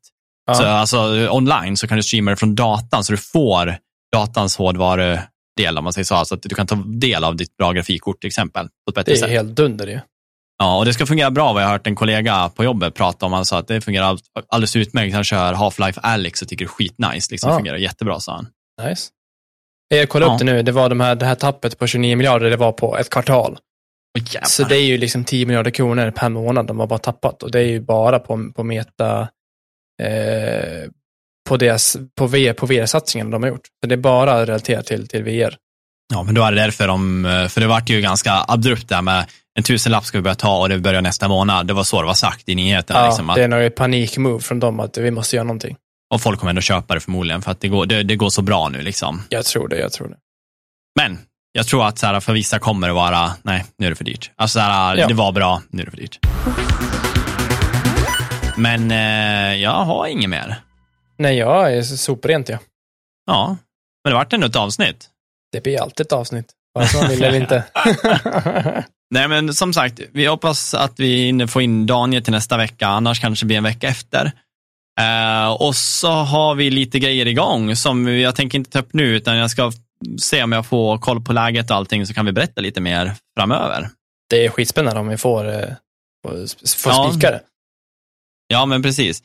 [0.57, 3.79] Så alltså online så kan du streama det från datan så du får
[4.13, 5.19] datans hårdvaru
[5.57, 8.21] del om man säger så, så att du kan ta del av ditt bra grafikkort
[8.21, 8.69] till exempel.
[8.69, 9.31] På ett bättre det är sätt.
[9.31, 10.03] helt dunder det.
[10.59, 13.27] Ja, och det ska fungera bra vad jag har hört en kollega på jobbet prata
[13.27, 13.33] om.
[13.33, 15.15] Han sa att det fungerar alldeles utmärkt.
[15.15, 17.31] Han kör Half-Life Alyx och tycker det är skitnice.
[17.31, 17.57] Liksom, ja.
[17.57, 18.47] fungerar jättebra, sa han.
[18.89, 19.11] Nice.
[19.89, 20.35] Jag kollade ja.
[20.35, 20.63] upp det nu.
[20.63, 23.59] Det var de här, det här tappet på 29 miljarder, det var på ett kvartal.
[24.19, 27.43] Oh, så det är ju liksom 10 miljarder kronor per månad de har bara tappat.
[27.43, 29.21] Och det är ju bara på, på meta,
[30.03, 30.91] eh,
[31.49, 33.67] på, deras, på, VR, på VR-satsningen de har gjort.
[33.67, 35.57] Så det är bara relaterat till, till VR.
[36.13, 39.27] Ja, men då är det därför de, för det vart ju ganska abrupt där med
[39.59, 41.67] en tusenlapp ska vi börja ta och det börjar nästa månad.
[41.67, 43.01] Det var så det var sagt i nyheterna.
[43.01, 45.77] Ja, liksom, att, det är nog panikmove från dem att vi måste göra någonting.
[46.15, 48.43] Och folk kommer ändå köpa det förmodligen för att det går, det, det går så
[48.43, 48.83] bra nu.
[48.83, 49.23] Liksom.
[49.29, 50.17] Jag tror det, jag tror det.
[51.01, 51.19] Men
[51.53, 54.05] jag tror att så här, för vissa kommer det vara, nej, nu är det för
[54.05, 54.31] dyrt.
[54.37, 55.07] Alltså, så här, ja.
[55.07, 56.19] det var bra, nu är det för dyrt.
[58.57, 60.57] Men eh, jag har inget mer.
[61.19, 62.59] Nej, jag är soprent ja.
[63.27, 63.57] Ja,
[64.05, 65.11] men det vart ändå ett avsnitt.
[65.53, 67.65] Det blir alltid ett avsnitt, vare sig man vill eller inte.
[69.11, 73.21] Nej, men som sagt, vi hoppas att vi får in Daniel till nästa vecka, annars
[73.21, 74.33] kanske det blir en vecka efter.
[75.01, 79.17] Uh, och så har vi lite grejer igång som jag tänker inte ta upp nu,
[79.17, 79.73] utan jag ska
[80.21, 83.15] se om jag får koll på läget och allting, så kan vi berätta lite mer
[83.39, 83.91] framöver.
[84.31, 85.65] Det är skitspännande om vi får, uh,
[86.77, 87.11] får ja.
[87.13, 87.41] spikare.
[88.47, 89.23] Ja, men precis.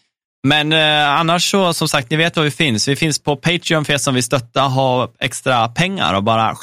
[0.48, 2.88] Men eh, annars så, som sagt, ni vet var vi finns.
[2.88, 6.56] Vi finns på Patreon för er som vill stötta, ha extra pengar och bara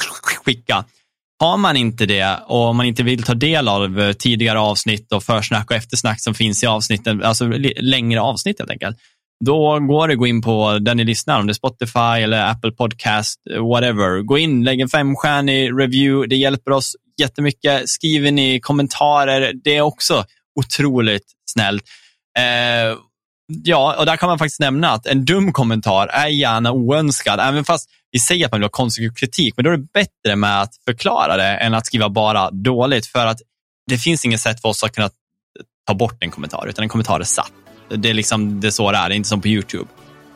[0.45, 0.85] skicka.
[1.39, 5.71] Har man inte det och man inte vill ta del av tidigare avsnitt och försnack
[5.71, 7.45] och eftersnack som finns i avsnitten, alltså
[7.79, 8.97] längre avsnitt helt enkelt,
[9.45, 12.51] då går det att gå in på där ni lyssnar, om det är Spotify eller
[12.51, 13.39] Apple Podcast,
[13.71, 14.21] whatever.
[14.21, 17.89] Gå in, lägg en femstjärnig review, det hjälper oss jättemycket.
[17.89, 20.25] Skriver ni kommentarer, det är också
[20.59, 21.83] otroligt snällt.
[22.37, 22.97] Eh,
[23.63, 27.65] Ja, och där kan man faktiskt nämna att en dum kommentar är gärna oönskad, även
[27.65, 30.61] fast vi säger att man vill ha konstruktiv kritik, men då är det bättre med
[30.61, 33.37] att förklara det än att skriva bara dåligt, för att
[33.87, 35.09] det finns inget sätt för oss att kunna
[35.87, 37.51] ta bort en kommentar, utan en kommentar är satt.
[37.89, 39.87] Det är liksom det är så det är, det är inte som på YouTube.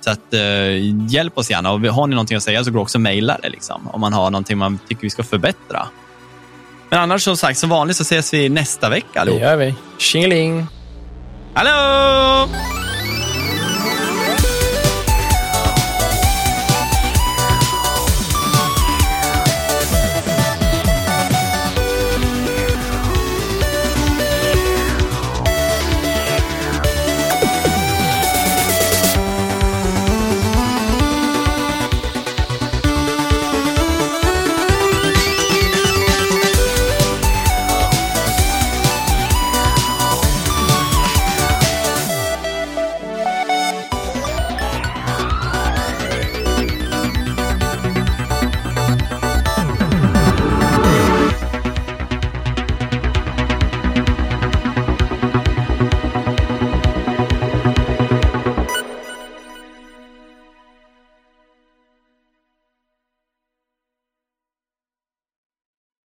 [0.01, 2.97] Så att, eh, hjälp oss gärna och har ni någonting att säga så går också
[2.97, 5.87] att mejla det, liksom, om man har någonting man tycker vi ska förbättra.
[6.89, 9.25] Men annars som sagt, som vanligt så ses vi nästa vecka.
[9.25, 9.75] Det gör vi.
[9.97, 10.67] Tjingeling!
[11.53, 12.84] Hallå!